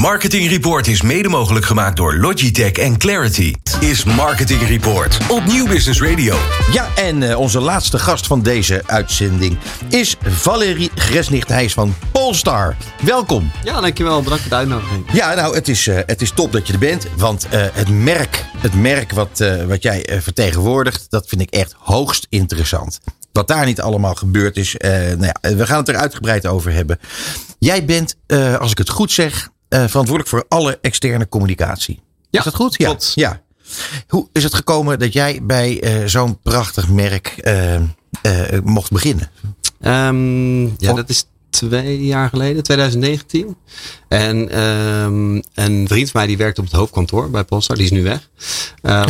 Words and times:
Marketing 0.00 0.48
Report 0.48 0.86
is 0.86 1.02
mede 1.02 1.28
mogelijk 1.28 1.64
gemaakt 1.64 1.96
door 1.96 2.16
Logitech 2.16 2.72
en 2.72 2.98
Clarity. 2.98 3.54
Is 3.80 4.04
Marketing 4.04 4.62
Report 4.62 5.18
op 5.28 5.44
Nieuw 5.46 5.66
Business 5.66 6.00
Radio. 6.02 6.36
Ja, 6.72 6.88
en 6.96 7.22
uh, 7.22 7.38
onze 7.38 7.60
laatste 7.60 7.98
gast 7.98 8.26
van 8.26 8.42
deze 8.42 8.82
uitzending 8.86 9.58
is 9.88 10.16
Valerie 10.22 10.90
Gresnicht. 10.94 11.48
Hij 11.48 11.64
is 11.64 11.72
van 11.72 11.94
Polestar. 12.12 12.76
Welkom. 13.02 13.50
Ja, 13.64 13.80
dankjewel. 13.80 14.22
Bedankt 14.22 14.42
voor 14.42 14.50
de 14.50 14.56
uitnodiging. 14.56 15.04
Ja, 15.12 15.34
nou, 15.34 15.54
het 15.54 15.68
is, 15.68 15.86
uh, 15.86 15.98
het 16.06 16.22
is 16.22 16.30
top 16.30 16.52
dat 16.52 16.66
je 16.66 16.72
er 16.72 16.78
bent. 16.78 17.06
Want 17.16 17.46
uh, 17.46 17.66
het 17.72 17.88
merk, 17.88 18.44
het 18.58 18.74
merk 18.74 19.12
wat, 19.12 19.44
wat 19.66 19.82
jij 19.82 20.18
vertegenwoordigt, 20.22 21.06
dat 21.10 21.26
vind 21.28 21.40
ik 21.40 21.50
echt 21.50 21.74
hoogst 21.78 22.26
interessant. 22.28 23.00
Wat 23.32 23.48
daar 23.48 23.66
niet 23.66 23.80
allemaal 23.80 24.14
gebeurd 24.14 24.56
is. 24.56 24.74
nou 24.78 25.24
ja, 25.24 25.56
we 25.56 25.66
gaan 25.66 25.78
het 25.78 25.88
er 25.88 25.96
uitgebreid 25.96 26.46
over 26.46 26.72
hebben. 26.72 26.98
Jij 27.58 27.84
bent, 27.84 28.16
als 28.58 28.70
ik 28.70 28.78
het 28.78 28.88
goed 28.88 29.12
zeg, 29.12 29.50
verantwoordelijk 29.70 30.28
voor 30.28 30.44
alle 30.48 30.78
externe 30.80 31.28
communicatie. 31.28 32.00
Ja, 32.30 32.38
is 32.38 32.44
dat 32.44 32.54
goed? 32.54 32.74
Ja. 32.76 32.96
ja. 33.14 33.42
Hoe 34.08 34.28
is 34.32 34.42
het 34.42 34.54
gekomen 34.54 34.98
dat 34.98 35.12
jij 35.12 35.40
bij 35.42 36.00
uh, 36.02 36.06
zo'n 36.06 36.40
prachtig 36.40 36.88
merk 36.88 37.34
uh, 37.42 38.60
mocht 38.64 38.90
beginnen? 38.90 39.30
Um, 39.80 40.74
ja, 40.78 40.92
dat 40.92 41.08
is 41.08 41.24
twee 41.50 42.04
jaar 42.04 42.28
geleden, 42.28 42.62
2019. 42.62 43.56
En 44.08 44.60
um, 44.60 45.42
een 45.54 45.88
vriend 45.88 46.10
van 46.10 46.20
mij 46.20 46.26
die 46.26 46.36
werkt 46.36 46.58
op 46.58 46.64
het 46.64 46.74
hoofdkantoor 46.74 47.30
bij 47.30 47.44
Polestar, 47.44 47.76
die 47.76 47.84
is 47.84 47.90
nu 47.90 48.02
weg. 48.02 48.28
Um, 48.82 48.92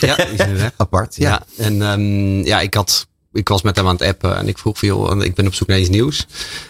ja, 0.00 0.16
die 0.16 0.32
is 0.32 0.46
nu 0.46 0.56
weg. 0.56 0.72
Apart, 0.76 1.16
ja. 1.16 1.28
ja 1.28 1.64
en 1.64 1.82
um, 1.82 2.44
ja, 2.44 2.60
ik 2.60 2.74
had 2.74 3.06
ik 3.32 3.48
was 3.48 3.62
met 3.62 3.76
hem 3.76 3.86
aan 3.86 3.92
het 3.92 4.02
appen 4.02 4.36
en 4.36 4.48
ik 4.48 4.58
vroeg 4.58 4.78
veel, 4.78 5.22
ik 5.22 5.34
ben 5.34 5.46
op 5.46 5.54
zoek 5.54 5.68
naar 5.68 5.80
iets 5.80 5.88
nieuws. 5.88 6.26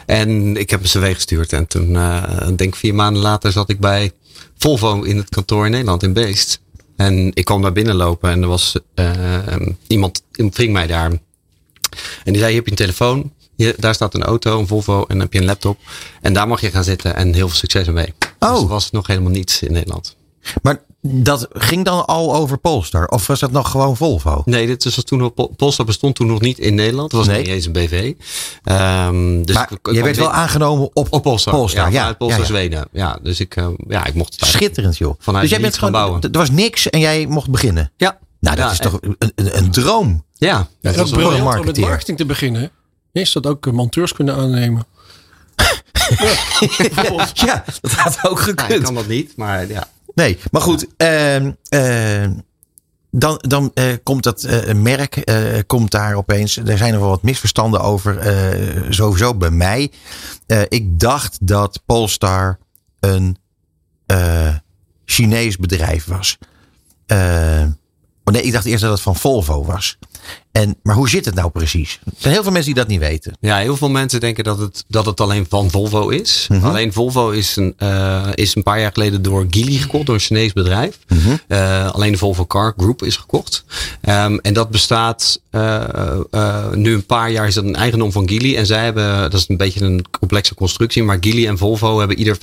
En 0.07 0.57
ik 0.57 0.71
heb 0.71 0.81
hem 0.81 1.03
cv 1.03 1.15
gestuurd. 1.15 1.53
En 1.53 1.67
toen, 1.67 1.91
uh, 1.91 2.49
denk 2.57 2.77
vier 2.77 2.95
maanden 2.95 3.23
later, 3.23 3.53
zat 3.53 3.69
ik 3.69 3.81
bij 3.81 4.13
Volvo 4.59 5.03
in 5.03 5.17
het 5.17 5.29
kantoor 5.29 5.65
in 5.65 5.71
Nederland, 5.71 6.03
in 6.03 6.13
Beest. 6.13 6.61
En 6.97 7.31
ik 7.35 7.45
kwam 7.45 7.63
daar 7.63 7.73
binnenlopen 7.73 8.31
en 8.31 8.43
er 8.43 8.49
was 8.49 8.75
uh, 8.95 9.57
iemand, 9.87 10.23
ontving 10.37 10.73
mij 10.73 10.87
daar. 10.87 11.11
En 12.25 12.33
die 12.33 12.39
zei, 12.39 12.55
heb 12.55 12.65
je 12.65 12.71
een 12.71 12.77
telefoon. 12.77 13.33
Hier, 13.57 13.75
daar 13.79 13.95
staat 13.95 14.15
een 14.15 14.23
auto, 14.23 14.59
een 14.59 14.67
Volvo 14.67 15.01
en 15.01 15.07
dan 15.09 15.21
heb 15.21 15.33
je 15.33 15.39
een 15.39 15.45
laptop. 15.45 15.79
En 16.21 16.33
daar 16.33 16.49
mag 16.49 16.61
je 16.61 16.71
gaan 16.71 16.85
zitten 16.85 17.17
en 17.17 17.35
heel 17.35 17.49
veel 17.49 17.57
succes 17.57 17.87
ermee. 17.87 18.15
Oh. 18.39 18.55
Dus 18.55 18.69
was 18.69 18.91
nog 18.91 19.07
helemaal 19.07 19.31
niets 19.31 19.63
in 19.63 19.73
Nederland. 19.73 20.17
Maar 20.63 20.83
dat 21.03 21.49
ging 21.53 21.85
dan 21.85 22.07
al 22.07 22.35
over 22.35 22.59
Polestar? 22.59 23.07
Of 23.09 23.27
was 23.27 23.41
dat 23.41 23.51
nog 23.53 23.71
gewoon 23.71 23.97
Volvo? 23.97 24.43
Nee, 24.45 24.67
dit 24.67 24.85
was 24.85 24.95
toen, 25.05 25.35
Polestar 25.57 25.87
bestond 25.87 26.15
toen 26.15 26.27
nog 26.27 26.41
niet 26.41 26.59
in 26.59 26.75
Nederland. 26.75 27.13
Het 27.13 27.21
was 27.21 27.29
Nee. 27.31 27.39
niet 27.39 27.49
eens 27.49 27.67
een 27.67 27.73
BV. 27.73 28.13
Um, 28.65 29.47
dus 29.47 29.55
Maar 29.55 29.69
ik- 29.73 29.89
ik 29.89 29.95
je 29.95 30.03
werd 30.03 30.17
wel 30.17 30.31
aangenomen 30.33 30.91
op, 30.93 31.07
op 31.13 31.23
Polestar. 31.23 31.55
Polestar, 31.55 31.93
ja, 31.93 32.13
Polestar 32.13 32.29
ja, 32.47 32.49
ja. 32.49 32.59
Zweden. 32.61 32.89
Ja, 32.93 33.19
dus 33.23 33.41
ik, 33.41 33.57
uh, 33.57 33.67
ja, 33.89 34.05
ik 34.07 34.15
mocht 34.15 34.35
het 34.41 34.49
Schitterend, 34.49 34.99
joh. 34.99 35.15
Vanuit 35.19 35.43
dus 35.43 35.53
jij 35.53 35.61
bent 35.61 35.75
gewoon, 35.79 35.93
bouwen. 35.93 36.21
er 36.21 36.31
was 36.31 36.51
niks 36.51 36.91
en 36.91 37.01
jij 37.01 37.27
mocht 37.27 37.51
beginnen. 37.51 37.93
Ja. 37.97 38.19
Nou, 38.41 38.57
dat 38.57 38.65
Ja, 38.65 38.71
is 38.73 38.79
toch 38.79 38.99
een, 39.01 39.17
een, 39.19 39.57
een 39.57 39.71
droom. 39.71 40.25
Ja, 40.35 40.69
dat 40.81 40.95
is 40.95 41.13
om 41.13 41.19
met 41.33 41.75
marketing 41.79 42.17
te 42.19 42.27
beginnen. 42.27 42.71
Is 43.13 43.33
dat 43.33 43.47
ook 43.47 43.67
eh, 43.67 43.73
monteurs 43.73 44.13
kunnen 44.13 44.35
aannemen? 44.37 44.87
Ja, 47.35 47.65
dat 47.81 47.93
had 47.93 48.19
ook 48.29 48.39
Ja, 48.45 48.53
ik 48.53 48.61
gekund. 48.61 48.83
kan 48.85 48.95
dat 48.95 49.07
niet, 49.07 49.37
maar 49.37 49.69
ja. 49.69 49.89
Nee, 50.21 50.39
maar 50.51 50.61
goed. 50.61 50.87
ehm, 50.97 51.53
ehm, 51.69 52.33
dan 53.11 53.39
dan 53.49 53.71
eh, 53.75 53.85
komt 54.03 54.23
dat 54.23 54.43
eh, 54.43 54.75
merk 54.75 55.17
eh, 55.17 55.59
komt 55.67 55.91
daar 55.91 56.15
opeens. 56.15 56.57
Er 56.57 56.79
zijn 56.79 56.95
er 56.95 57.01
wel 57.01 57.09
wat 57.09 57.23
misverstanden 57.23 57.81
over. 57.81 58.19
sowieso 58.89 59.35
bij 59.35 59.51
mij. 59.51 59.93
Ik 60.69 61.01
dacht 61.01 61.39
dat 61.41 61.83
Polestar 61.87 62.59
een 63.01 63.37
Chinees 65.05 65.57
bedrijf 65.57 66.05
was. 66.05 66.39
Oh 68.25 68.35
nee, 68.35 68.43
ik 68.43 68.53
dacht 68.53 68.65
eerst 68.65 68.83
dat 68.83 68.93
het 68.93 69.01
van 69.01 69.17
Volvo 69.17 69.65
was. 69.65 69.99
En, 70.53 70.77
maar 70.83 70.95
hoe 70.95 71.09
zit 71.09 71.25
het 71.25 71.35
nou 71.35 71.51
precies? 71.51 72.01
Er 72.05 72.13
zijn 72.19 72.33
heel 72.33 72.43
veel 72.43 72.53
mensen 72.53 72.75
die 72.75 72.83
dat 72.83 72.91
niet 72.91 73.01
weten. 73.01 73.37
Ja, 73.41 73.57
heel 73.57 73.77
veel 73.77 73.91
mensen 73.91 74.21
denken 74.21 74.45
dat 74.45 74.59
het, 74.59 74.85
dat 74.89 75.07
het 75.07 75.21
alleen 75.21 75.47
van 75.49 75.71
Volvo 75.71 76.09
is. 76.09 76.47
Mhm. 76.49 76.65
Alleen 76.65 76.93
Volvo 76.93 77.31
is 77.31 77.57
een, 77.57 77.75
uh, 77.79 78.27
is 78.35 78.55
een 78.55 78.63
paar 78.63 78.81
jaar 78.81 78.93
geleden 78.93 79.23
door 79.23 79.47
Geely 79.51 79.77
gekocht, 79.77 80.07
door 80.07 80.15
een 80.15 80.21
Chinees 80.21 80.53
bedrijf. 80.53 80.99
Mhm. 81.09 81.37
Uh, 81.49 81.91
alleen 81.91 82.13
de 82.13 82.19
Volvo 82.19 82.47
Car 82.47 82.75
Group 82.77 83.03
is 83.03 83.17
gekocht. 83.17 83.65
Um, 84.09 84.39
en 84.39 84.55
dat 84.55 84.71
bestaat 84.71 85.41
uh, 85.51 85.85
nu 86.73 86.95
een 86.95 87.07
paar 87.07 87.31
jaar 87.31 87.47
is 87.47 87.55
dat 87.55 87.65
een 87.65 87.77
eigendom 87.77 88.13
van 88.13 88.29
Geely. 88.29 88.57
En 88.57 88.67
zij 88.67 88.85
hebben, 88.85 89.21
dat 89.21 89.35
is 89.35 89.45
een 89.49 89.57
beetje 89.57 89.85
een 89.85 90.05
complexe 90.19 90.55
constructie, 90.55 91.03
maar 91.03 91.17
Geely 91.21 91.47
en 91.47 91.59
Volvo 91.59 91.99
hebben 91.99 92.19
ieder 92.19 92.37
50% 92.37 92.39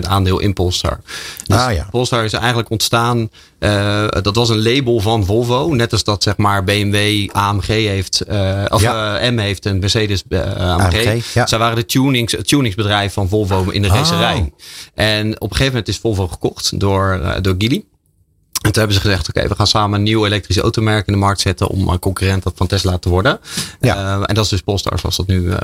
aandeel 0.00 0.40
in 0.40 0.52
Polestar. 0.52 1.00
Dus 1.44 1.56
Ah, 1.56 1.72
ja. 1.72 1.86
Polestar 1.90 2.24
is 2.24 2.32
eigenlijk 2.32 2.70
ontstaan, 2.70 3.30
uh, 3.64 4.06
dat 4.22 4.34
was 4.36 4.48
een 4.48 4.62
label 4.62 5.00
van 5.00 5.24
Volvo. 5.24 5.74
Net 5.74 5.92
als 5.92 6.04
dat 6.04 6.22
zeg 6.22 6.36
maar 6.36 6.64
BMW, 6.64 7.28
AMG 7.32 7.66
heeft, 7.66 8.22
uh, 8.30 8.64
of 8.68 8.80
Ja. 8.82 9.22
uh, 9.22 9.30
M 9.30 9.38
heeft 9.38 9.66
en 9.66 9.78
Mercedes 9.78 10.24
AMG. 10.30 10.56
AMG, 10.58 11.32
ja. 11.34 11.46
Zij 11.46 11.58
waren 11.58 11.76
de 11.76 11.86
tunings, 11.86 12.32
het 12.32 12.48
tuningsbedrijf 12.48 13.12
van 13.12 13.28
Volvo 13.28 13.70
in 13.70 13.82
de 13.82 13.88
Oh. 13.88 13.94
racerij. 13.94 14.52
En 14.94 15.26
op 15.34 15.40
een 15.50 15.56
gegeven 15.56 15.66
moment 15.72 15.88
is 15.88 15.98
Volvo 15.98 16.28
gekocht 16.28 16.80
door, 16.80 17.20
door 17.42 17.54
Geely. 17.58 17.84
En 18.64 18.72
toen 18.72 18.82
hebben 18.82 18.94
ze 18.94 19.00
gezegd, 19.00 19.28
oké, 19.28 19.48
we 19.48 19.54
gaan 19.54 19.66
samen 19.66 19.98
een 19.98 20.04
nieuw 20.04 20.26
elektrische 20.26 20.62
automerk 20.62 21.06
in 21.06 21.12
de 21.12 21.18
markt 21.18 21.40
zetten 21.40 21.68
om 21.68 21.88
een 21.88 21.98
concurrent 21.98 22.44
van 22.54 22.66
Tesla 22.66 22.98
te 22.98 23.08
worden. 23.08 23.40
Ja. 23.80 24.20
En 24.22 24.34
dat 24.34 24.44
is 24.44 24.50
dus 24.50 24.60
Polestar 24.60 24.98
zoals 24.98 25.16
dat 25.16 25.26
nu 25.26 25.40
uh, 25.40 25.56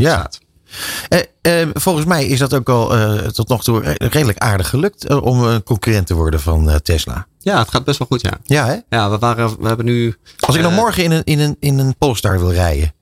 Eh, 1.08 1.62
eh, 1.62 1.68
volgens 1.72 2.06
mij 2.06 2.26
is 2.26 2.38
dat 2.38 2.54
ook 2.54 2.68
al 2.68 2.96
eh, 2.96 3.26
tot 3.26 3.48
nog 3.48 3.64
toe 3.64 3.80
redelijk 3.98 4.38
aardig 4.38 4.68
gelukt 4.68 5.20
om 5.20 5.42
een 5.42 5.62
concurrent 5.62 6.06
te 6.06 6.14
worden 6.14 6.40
van 6.40 6.80
Tesla. 6.82 7.26
Ja, 7.38 7.58
het 7.58 7.70
gaat 7.70 7.84
best 7.84 7.98
wel 7.98 8.08
goed, 8.08 8.20
ja. 8.20 8.38
Ja, 8.42 8.66
hè? 8.66 8.76
Ja, 8.88 9.10
we, 9.10 9.18
waren, 9.18 9.60
we 9.60 9.66
hebben 9.66 9.86
nu... 9.86 10.16
Als 10.38 10.56
ik 10.56 10.64
eh, 10.64 10.74
morgen 10.74 11.04
in 11.04 11.10
een, 11.10 11.24
in 11.24 11.38
een, 11.38 11.56
in 11.60 11.78
een 11.78 11.96
Polestar 11.98 12.38
wil 12.38 12.52
rijden, 12.52 12.92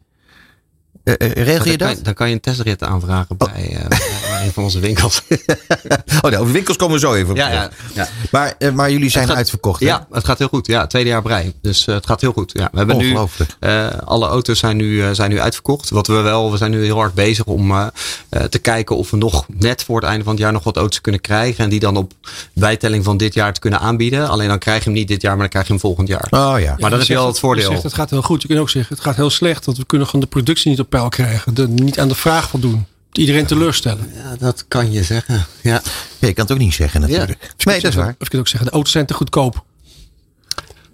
regel 1.05 1.71
je 1.71 1.77
dan, 1.77 1.89
kan, 1.89 1.97
dat? 1.97 2.05
dan 2.05 2.15
kan 2.15 2.29
je 2.29 2.35
een 2.35 2.41
testrit 2.41 2.83
aanvragen 2.83 3.37
bij, 3.37 3.71
uh, 3.73 3.89
bij 3.89 3.99
een 4.45 4.53
van 4.53 4.63
onze 4.65 4.81
winkels. 4.81 5.23
Oh, 6.23 6.31
nou, 6.31 6.37
over 6.43 6.53
winkels 6.53 6.77
komen 6.77 6.95
we 6.95 7.01
zo 7.01 7.15
even 7.15 7.35
ja, 7.35 7.53
ja, 7.53 7.71
ja. 7.95 8.09
Maar, 8.31 8.55
eh, 8.59 8.73
maar 8.73 8.91
jullie 8.91 9.11
zijn 9.11 9.27
gaat- 9.27 9.37
uitverkocht. 9.37 9.81
hè? 9.81 9.87
Ja, 9.87 10.07
het 10.11 10.25
gaat 10.25 10.39
heel 10.39 10.49
goed. 10.49 10.67
Ja, 10.67 10.87
tweede 10.87 11.09
jaar 11.09 11.23
brei. 11.23 11.53
Dus 11.63 11.87
uh, 11.87 11.95
het 11.95 12.07
gaat 12.07 12.21
heel 12.21 12.33
goed. 12.33 12.51
Ja, 12.55 12.69
we 12.73 12.79
hebben 12.79 12.97
nu 12.97 13.17
uh, 13.61 13.87
alle 14.05 14.27
auto's 14.27 14.59
zijn 14.59 14.77
nu, 14.77 14.85
uh, 14.93 15.09
zijn 15.13 15.31
nu 15.31 15.41
uitverkocht. 15.41 15.91
Wat 15.91 16.07
we 16.07 16.15
wel, 16.15 16.51
we 16.51 16.57
zijn 16.57 16.71
nu 16.71 16.85
heel 16.85 16.97
hard 16.97 17.15
bezig 17.15 17.45
om 17.45 17.71
uh, 17.71 17.87
te 18.51 18.59
kijken 18.59 18.97
of 18.97 19.11
we 19.11 19.17
nog 19.17 19.45
net 19.49 19.85
voor 19.85 19.97
het 20.01 20.09
einde 20.09 20.25
van 20.25 20.33
het 20.33 20.43
jaar 20.43 20.53
nog 20.53 20.65
wat 20.65 20.77
auto's 20.77 21.01
kunnen 21.01 21.21
krijgen. 21.21 21.65
En 21.65 21.71
die 21.71 21.81
dan 21.81 21.97
op 21.97 22.13
bijtelling 22.53 23.05
van 23.05 23.17
dit 23.17 23.35
jaar 23.35 23.53
te 23.53 23.61
kunnen 23.61 23.81
aanbieden. 23.81 24.29
Alleen 24.29 24.49
dan 24.49 24.59
krijg 24.59 24.79
je 24.79 24.85
hem 24.85 24.99
niet 24.99 25.09
dit 25.09 25.23
jaar, 25.23 25.33
maar 25.33 25.41
dan 25.41 25.49
krijg 25.51 25.67
je 25.67 25.73
hem 25.73 25.81
volgend 25.81 26.09
jaar. 26.09 26.27
Oh 26.31 26.61
ja. 26.61 26.71
Maar 26.71 26.77
dan 26.79 26.91
heb 26.91 27.01
je 27.01 27.05
zegt 27.07 27.21
al 27.21 27.27
het 27.27 27.39
voordeel. 27.39 27.65
Je 27.65 27.71
zegt 27.71 27.83
het 27.83 27.95
gaat 27.95 28.11
heel 28.11 28.23
goed. 28.23 28.43
Je 28.43 28.49
kunt 28.49 28.61
ook 28.61 28.71
zeggen 28.71 28.95
het 28.95 29.05
gaat 29.05 29.17
heel 29.17 29.31
slecht. 29.31 29.65
Want 29.65 29.79
we 29.79 29.85
kunnen 29.87 30.07
gewoon 30.07 30.23
de 30.23 30.31
productie 30.31 30.71
niet 30.71 30.81
op 30.81 30.91
peil 30.91 31.09
krijgen. 31.09 31.55
De, 31.55 31.69
niet 31.69 31.99
aan 32.01 32.09
de 32.09 32.15
vraag 32.15 32.49
voldoen. 32.49 32.87
Iedereen 33.13 33.47
teleurstellen. 33.47 34.13
Ja, 34.15 34.37
dat 34.39 34.65
kan 34.69 34.93
je 34.93 35.03
zeggen. 35.03 35.47
Ja. 35.63 35.83
Ja, 36.19 36.27
je 36.29 36.33
kan 36.33 36.45
het 36.45 36.53
ook 36.53 36.59
niet 36.59 36.75
zeggen 36.75 37.01
natuurlijk. 37.01 37.55
Nee, 37.65 37.81
dat 37.81 37.91
is 37.91 37.97
waar. 37.97 38.09
Of 38.09 38.17
je 38.19 38.29
kunt 38.29 38.41
ook 38.41 38.49
zeggen 38.49 38.67
de 38.67 38.75
auto's 38.75 38.93
zijn 38.93 39.07
te 39.07 39.15
goedkoop. 39.15 39.65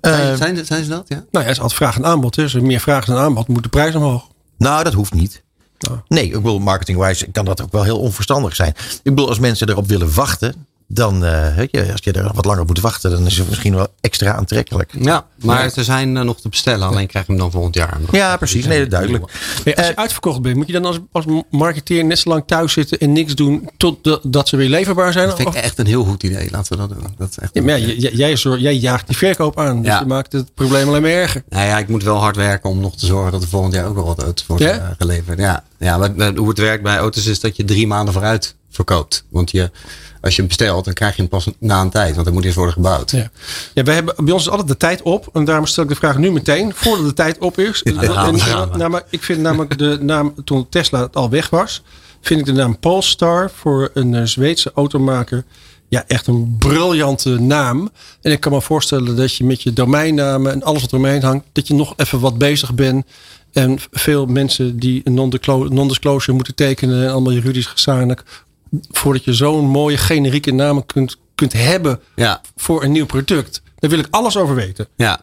Eh, 0.00 0.34
zijn, 0.34 0.66
zijn 0.66 0.84
ze 0.84 0.90
dat? 0.90 1.04
Ja. 1.08 1.14
Nou 1.16 1.26
ja, 1.30 1.40
het 1.40 1.50
is 1.50 1.60
altijd 1.60 1.78
vraag 1.78 1.96
en 1.96 2.04
aanbod. 2.04 2.36
er 2.36 2.62
meer 2.62 2.80
vraag 2.80 3.00
is 3.00 3.06
dan 3.06 3.16
aanbod, 3.16 3.48
moet 3.48 3.62
de 3.62 3.68
prijs 3.68 3.94
omhoog. 3.94 4.28
nou, 4.58 4.84
dat 4.84 4.92
hoeft 4.92 5.14
niet. 5.14 5.42
Nou. 5.78 5.98
Nee, 6.08 6.24
ik 6.24 6.32
bedoel, 6.32 6.58
marketingwijs 6.58 7.24
kan 7.32 7.44
dat 7.44 7.62
ook 7.62 7.72
wel 7.72 7.82
heel 7.82 7.98
onverstandig 7.98 8.54
zijn. 8.54 8.74
Ik 8.78 9.00
bedoel, 9.02 9.28
als 9.28 9.38
mensen 9.38 9.68
erop 9.68 9.86
willen 9.86 10.14
wachten, 10.14 10.66
dan, 10.88 11.24
uh, 11.24 11.56
weet 11.56 11.68
je, 11.70 11.92
als 11.92 12.00
je 12.04 12.12
er 12.12 12.30
wat 12.34 12.44
langer 12.44 12.64
moet 12.64 12.80
wachten, 12.80 13.10
dan 13.10 13.26
is 13.26 13.38
het 13.38 13.48
misschien 13.48 13.74
wel 13.74 13.86
extra 14.00 14.32
aantrekkelijk. 14.34 14.92
Ja, 15.00 15.26
maar 15.42 15.70
ze 15.70 15.84
zijn 15.84 16.16
uh, 16.16 16.22
nog 16.22 16.40
te 16.40 16.48
bestellen. 16.48 16.88
Alleen 16.88 17.06
krijg 17.06 17.26
je 17.26 17.32
hem 17.32 17.40
dan 17.40 17.50
volgend 17.50 17.74
jaar. 17.74 17.98
Ja, 18.12 18.36
precies. 18.36 18.66
Nee, 18.66 18.86
duidelijk. 18.86 19.24
Nee, 19.64 19.76
als 19.76 19.86
je 19.86 19.92
Eh, 19.92 19.98
uitverkocht 19.98 20.42
bent, 20.42 20.56
moet 20.56 20.66
je 20.66 20.72
dan 20.72 20.84
als, 20.84 20.98
als 21.12 21.24
marketeer 21.50 22.04
net 22.04 22.18
zo 22.18 22.28
lang 22.30 22.42
thuis 22.46 22.72
zitten 22.72 22.98
en 22.98 23.12
niks 23.12 23.34
doen 23.34 23.68
totdat 23.76 24.20
dat 24.22 24.48
ze 24.48 24.56
weer 24.56 24.68
leverbaar 24.68 25.12
zijn? 25.12 25.26
Dat 25.28 25.36
vind 25.36 25.48
ik 25.48 25.54
echt 25.54 25.78
een 25.78 25.86
heel 25.86 26.04
goed 26.04 26.22
idee. 26.22 26.48
Laten 26.50 26.72
we 26.72 26.78
dat 26.88 26.98
doen. 26.98 27.14
Dat 27.18 27.30
is 27.30 27.38
echt 27.38 27.50
Ja, 27.54 27.62
maar 27.62 27.78
ja, 27.78 27.86
jij, 27.94 28.10
jij, 28.34 28.56
jij 28.58 28.74
jaagt 28.76 29.06
die 29.06 29.16
verkoop 29.16 29.58
aan. 29.58 29.76
Dus 29.82 29.86
Ja. 29.86 30.00
je 30.00 30.06
maakt 30.06 30.32
het 30.32 30.54
probleem 30.54 30.88
alleen 30.88 31.02
maar 31.02 31.10
erger. 31.10 31.42
Nou 31.48 31.66
ja, 31.66 31.78
ik 31.78 31.88
moet 31.88 32.02
wel 32.02 32.16
hard 32.16 32.36
werken 32.36 32.70
om 32.70 32.80
nog 32.80 32.96
te 32.96 33.06
zorgen 33.06 33.32
dat 33.32 33.42
er 33.42 33.48
volgend 33.48 33.74
jaar 33.74 33.86
ook 33.86 33.94
wel 33.94 34.04
wat 34.04 34.22
auto's 34.22 34.46
worden 34.46 34.66
Ja? 34.68 34.74
eh, 34.78 34.88
geleverd. 34.98 35.38
Ja, 35.38 35.64
ja 35.78 35.96
maar 35.98 36.34
hoe 36.34 36.48
het 36.48 36.58
werkt 36.58 36.82
bij 36.82 36.96
auto's 36.96 37.26
is 37.26 37.40
dat 37.40 37.56
je 37.56 37.64
drie 37.64 37.86
maanden 37.86 38.12
vooruit 38.14 38.54
verkoopt. 38.70 39.24
Want 39.30 39.50
je, 39.50 39.70
als 40.24 40.34
je 40.34 40.40
hem 40.40 40.48
bestelt, 40.48 40.84
dan 40.84 40.94
krijg 40.94 41.16
je 41.16 41.20
hem 41.20 41.30
pas 41.30 41.48
na 41.58 41.80
een 41.80 41.90
tijd. 41.90 42.12
Want 42.12 42.24
dan 42.24 42.34
moet 42.34 42.44
eerst 42.44 42.56
worden 42.56 42.74
gebouwd. 42.74 43.10
Ja. 43.10 43.30
Ja, 43.74 43.82
wij 43.82 43.94
hebben, 43.94 44.14
bij 44.24 44.32
ons 44.32 44.42
is 44.42 44.50
altijd 44.50 44.68
de 44.68 44.76
tijd 44.76 45.02
op. 45.02 45.28
En 45.32 45.44
daarom 45.44 45.66
stel 45.66 45.82
ik 45.82 45.88
de 45.88 45.94
vraag 45.94 46.18
nu 46.18 46.32
meteen, 46.32 46.72
voordat 46.74 47.06
de 47.06 47.14
tijd 47.14 47.38
op 47.38 47.58
is. 47.58 47.80
we, 47.84 47.90
En- 47.90 48.34
we. 48.34 48.76
nou, 48.76 48.90
maar 48.90 49.02
ik 49.08 49.22
vind 49.22 49.40
namelijk 49.40 49.78
de 49.78 49.98
naam, 50.00 50.34
toen 50.44 50.68
Tesla 50.68 51.00
het 51.00 51.16
al 51.16 51.30
weg 51.30 51.50
was, 51.50 51.82
vind 52.20 52.40
ik 52.40 52.46
de 52.46 52.52
naam 52.52 52.78
Polestar 52.78 53.50
voor 53.54 53.90
een 53.94 54.14
eh, 54.14 54.24
Zweedse 54.24 54.72
automaker 54.74 55.44
ja, 55.88 56.04
echt 56.06 56.26
een 56.26 56.56
briljante 56.58 57.40
naam. 57.40 57.90
En 58.20 58.32
ik 58.32 58.40
kan 58.40 58.52
me 58.52 58.60
voorstellen 58.60 59.16
dat 59.16 59.34
je 59.34 59.44
met 59.44 59.62
je 59.62 59.72
domeinnamen 59.72 60.52
en 60.52 60.62
alles 60.62 60.80
wat 60.80 60.92
eromheen 60.92 61.22
hangt, 61.22 61.44
dat 61.52 61.68
je 61.68 61.74
nog 61.74 61.92
even 61.96 62.20
wat 62.20 62.38
bezig 62.38 62.74
bent. 62.74 63.06
En 63.52 63.78
veel 63.90 64.26
mensen 64.26 64.78
die 64.78 65.00
een 65.04 65.14
non-disclo- 65.14 65.68
non-disclosure 65.68 66.36
moeten 66.36 66.54
tekenen, 66.54 67.04
en 67.04 67.10
allemaal 67.12 67.32
juridisch 67.32 67.66
gezamenlijk, 67.66 68.22
voordat 68.90 69.24
je 69.24 69.32
zo'n 69.32 69.66
mooie 69.66 69.96
generieke 69.96 70.52
naam 70.52 70.86
kunt, 70.86 71.16
kunt 71.34 71.52
hebben 71.52 72.00
Ja. 72.14 72.40
voor 72.56 72.82
een 72.84 72.92
nieuw 72.92 73.06
product. 73.06 73.62
Daar 73.78 73.90
wil 73.90 73.98
ik 73.98 74.06
alles 74.10 74.36
over 74.36 74.54
weten. 74.54 74.88
Ja, 74.96 75.20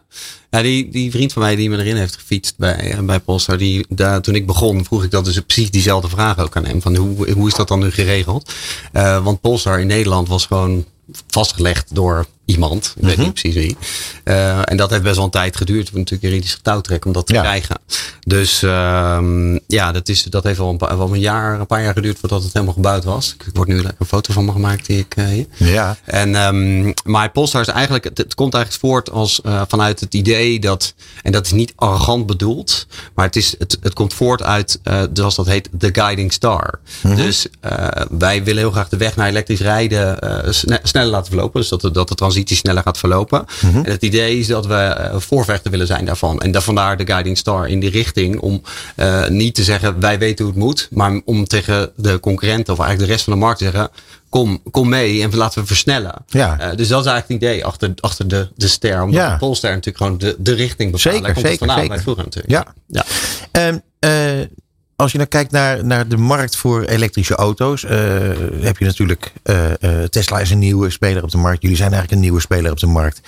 ja 0.50 0.62
die, 0.62 0.88
die 0.90 1.10
vriend 1.10 1.32
van 1.32 1.42
mij 1.42 1.56
die 1.56 1.70
me 1.70 1.78
erin 1.78 1.96
heeft 1.96 2.14
gefietst 2.16 2.54
bij, 2.56 2.98
bij 3.02 3.20
Polestar, 3.20 3.58
die, 3.58 3.86
daar, 3.88 4.20
toen 4.20 4.34
ik 4.34 4.46
begon, 4.46 4.84
vroeg 4.84 5.04
ik 5.04 5.10
dat 5.10 5.24
dus 5.24 5.40
precies 5.40 5.70
diezelfde 5.70 6.08
vraag 6.08 6.38
ook 6.38 6.56
aan 6.56 6.64
hem. 6.66 6.82
Van 6.82 6.96
hoe, 6.96 7.30
hoe 7.32 7.48
is 7.48 7.54
dat 7.54 7.68
dan 7.68 7.80
nu 7.80 7.90
geregeld? 7.90 8.52
Eh, 8.92 9.24
want 9.24 9.40
Polestar 9.40 9.80
in 9.80 9.86
Nederland 9.86 10.28
was 10.28 10.46
gewoon 10.46 10.84
vastgelegd 11.26 11.94
door 11.94 12.26
iemand. 12.44 12.92
Ik 12.96 13.04
weet 13.04 13.16
niet 13.16 13.32
precies 13.32 13.54
wie. 13.54 13.76
Eh, 14.24 14.58
en 14.64 14.76
dat 14.76 14.90
heeft 14.90 15.02
best 15.02 15.16
wel 15.16 15.24
een 15.24 15.30
tijd 15.30 15.56
geduurd. 15.56 15.90
We 15.90 15.98
natuurlijk 15.98 16.28
juridische 16.30 16.60
touwtrek 16.62 17.04
om 17.04 17.12
dat 17.12 17.26
te 17.26 17.32
Ja. 17.34 17.40
krijgen. 17.40 17.76
Dus 18.20 18.62
ehm, 18.62 19.58
ja, 19.66 19.92
dat, 19.92 20.08
is, 20.08 20.22
dat 20.22 20.44
heeft 20.44 20.58
wel 20.58 20.68
een, 20.68 20.76
paar, 20.76 20.98
wel 20.98 21.12
een 21.12 21.20
jaar, 21.20 21.60
een 21.60 21.66
paar 21.66 21.82
jaar 21.82 21.92
geduurd 21.92 22.18
voordat 22.18 22.42
het 22.42 22.52
helemaal 22.52 22.74
gebouwd 22.74 23.04
was. 23.04 23.34
Ik 23.46 23.50
word 23.54 23.68
nu 23.68 23.74
lekker 23.74 23.94
een 23.98 24.06
foto 24.06 24.32
van 24.32 24.44
me 24.44 24.52
gemaakt 24.52 24.86
die 24.86 24.98
ik 24.98 25.14
eh, 25.16 25.24
hier. 25.26 25.46
Ja. 25.56 25.96
En, 26.04 26.34
ehm 26.34 26.92
maar 27.04 27.30
Polestar 27.30 27.60
is 27.60 27.66
eigenlijk, 27.68 28.04
het, 28.04 28.18
het 28.18 28.34
komt 28.34 28.54
eigenlijk 28.54 28.84
voort 28.84 29.10
als, 29.10 29.40
eh, 29.40 29.62
vanuit 29.68 30.00
het 30.00 30.14
idee 30.14 30.60
dat, 30.60 30.94
en 31.22 31.32
dat 31.32 31.46
is 31.46 31.52
niet 31.52 31.72
arrogant 31.76 32.26
bedoeld, 32.26 32.86
maar 33.14 33.26
het, 33.26 33.36
is, 33.36 33.54
het, 33.58 33.78
het 33.80 33.92
komt 33.92 34.14
voort 34.14 34.42
uit, 34.42 34.80
zoals 35.12 35.34
dat 35.34 35.46
heet, 35.46 35.68
the 35.78 35.88
guiding 35.92 36.32
star. 36.32 36.78
Dus 37.02 37.46
eh, 37.60 37.86
wij 38.10 38.44
willen 38.44 38.62
heel 38.62 38.70
graag 38.70 38.88
de 38.88 38.96
weg 38.96 39.16
naar 39.16 39.28
elektrisch 39.28 39.60
rijden 39.60 40.18
sne- 40.54 40.80
sneller 40.82 41.10
laten 41.10 41.26
verlopen. 41.32 41.60
Dus 41.60 41.68
dat 41.68 41.80
de, 41.80 41.90
dat 41.90 42.08
de 42.08 42.14
transitie 42.32 42.56
sneller 42.56 42.82
gaat 42.82 42.98
verlopen. 42.98 43.44
En 43.60 43.84
het 43.90 44.02
idee 44.02 44.38
is 44.38 44.46
dat 44.46 44.66
we 44.66 44.74
eh, 44.74 45.14
voorvechter 45.18 45.70
willen 45.70 45.86
zijn 45.86 46.04
daarvan. 46.04 46.40
En 46.40 46.50
daar 46.50 46.62
vandaar 46.62 46.96
de 46.96 47.06
guiding 47.06 47.38
star 47.38 47.68
in 47.68 47.80
die 47.80 47.90
richting 47.90 48.38
om 48.38 48.62
eh, 48.96 49.28
niet 49.28 49.54
te 49.54 49.64
zeggen 49.64 50.00
wij 50.00 50.18
weten 50.18 50.44
hoe 50.44 50.54
het 50.54 50.62
moet, 50.62 50.88
maar 50.90 51.20
om 51.24 51.44
tegen 51.46 51.90
de 51.96 52.20
concurrenten 52.20 52.72
of 52.72 52.78
eigenlijk 52.78 53.08
de 53.08 53.14
rest 53.14 53.24
van 53.24 53.32
de 53.32 53.38
markt 53.38 53.58
te 53.58 53.64
zeggen 53.64 53.90
kom, 54.28 54.62
kom 54.70 54.88
mee 54.88 55.22
en 55.22 55.36
laten 55.36 55.60
we 55.60 55.66
versnellen. 55.66 56.14
Ja. 56.26 56.58
Eh, 56.58 56.76
dus 56.76 56.88
dat 56.88 57.04
is 57.04 57.10
eigenlijk 57.10 57.42
het 57.42 57.50
idee 57.50 57.64
achter, 57.64 57.92
achter 58.00 58.28
de, 58.28 58.48
de 58.56 58.68
ster. 58.68 59.02
Omdat 59.02 59.20
Ja. 59.20 59.32
de 59.32 59.38
Polestar 59.38 59.70
natuurlijk 59.70 59.96
gewoon 59.96 60.18
de, 60.18 60.36
de 60.38 60.54
richting 60.54 60.90
bepaalt. 60.92 61.14
Zeker, 61.14 61.32
komt 61.32 61.46
zeker, 61.46 61.70
zeker. 61.70 61.88
bij 61.88 61.98
vroeger 61.98 62.24
natuurlijk. 62.24 62.52
Ja. 62.52 62.74
ja. 62.86 63.04
Ehm, 63.50 63.78
eh, 63.98 64.46
als 64.96 65.12
je 65.12 65.18
nou 65.18 65.28
kijkt 65.30 65.50
naar, 65.50 65.84
naar 65.84 66.08
de 66.08 66.16
markt 66.16 66.56
voor 66.56 66.84
elektrische 66.84 67.34
auto's, 67.34 67.84
eh, 67.84 67.98
heb 68.60 68.78
je 68.78 68.84
natuurlijk 68.84 69.32
eh, 69.42 69.70
eh, 69.82 70.08
Tesla 70.08 70.40
is 70.40 70.50
een 70.50 70.58
nieuwe 70.58 70.90
speler 70.90 71.22
op 71.22 71.30
de 71.30 71.36
markt. 71.36 71.62
Jullie 71.62 71.76
zijn 71.76 71.92
eigenlijk 71.92 72.20
een 72.20 72.26
nieuwe 72.28 72.40
speler 72.40 72.70
op 72.70 72.78
de 72.78 72.86
markt. 72.86 73.20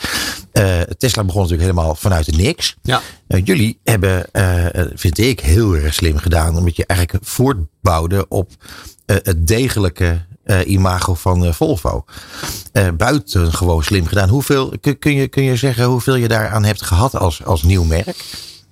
Tesla 0.99 1.25
begon 1.25 1.43
natuurlijk 1.43 1.69
helemaal 1.71 1.95
vanuit 1.95 2.27
de 2.27 2.33
niks. 2.33 2.77
Ja. 2.83 3.01
Jullie 3.27 3.79
hebben, 3.85 4.27
vind 4.95 5.19
ik, 5.19 5.41
heel 5.41 5.75
erg 5.75 5.95
slim 5.95 6.17
gedaan. 6.17 6.57
Omdat 6.57 6.77
je 6.77 6.87
eigenlijk 6.87 7.27
voortbouwde 7.27 8.29
op 8.29 8.51
het 9.07 9.47
degelijke 9.47 10.25
imago 10.67 11.15
van 11.15 11.55
Volvo. 11.55 12.05
Buitengewoon 12.97 13.85
slim 13.85 14.07
gedaan. 14.07 14.29
Hoeveel, 14.29 14.73
kun, 14.81 14.99
kun, 14.99 15.15
je, 15.15 15.29
kun 15.29 15.43
je 15.43 15.57
zeggen 15.57 15.85
hoeveel 15.85 16.17
je 16.17 16.29
daaraan 16.29 16.65
hebt 16.65 16.83
gehad 16.83 17.17
als, 17.17 17.45
als 17.45 17.63
nieuw 17.63 17.85
merk? 17.85 18.17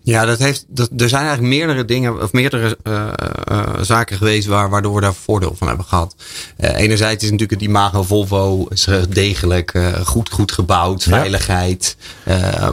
Ja, 0.02 0.24
dat 0.24 0.38
heeft, 0.38 0.64
dat, 0.68 0.90
er 0.96 1.08
zijn 1.08 1.24
eigenlijk 1.24 1.54
meerdere 1.54 1.84
dingen 1.84 2.22
of 2.22 2.32
meerdere 2.32 2.78
eh, 2.82 3.80
zaken 3.80 4.16
geweest 4.16 4.46
waar, 4.46 4.70
waardoor 4.70 4.94
we 4.94 5.00
daar 5.00 5.14
voordeel 5.14 5.54
van 5.56 5.68
hebben 5.68 5.86
gehad. 5.86 6.14
Eh, 6.56 6.76
enerzijds 6.76 7.24
is 7.24 7.30
natuurlijk 7.30 7.60
het 7.60 7.68
imago 7.68 8.02
Volvo 8.02 8.66
is 8.68 8.88
degelijk, 9.08 9.78
goed, 10.04 10.30
goed 10.30 10.52
gebouwd, 10.52 11.02
veiligheid. 11.02 11.96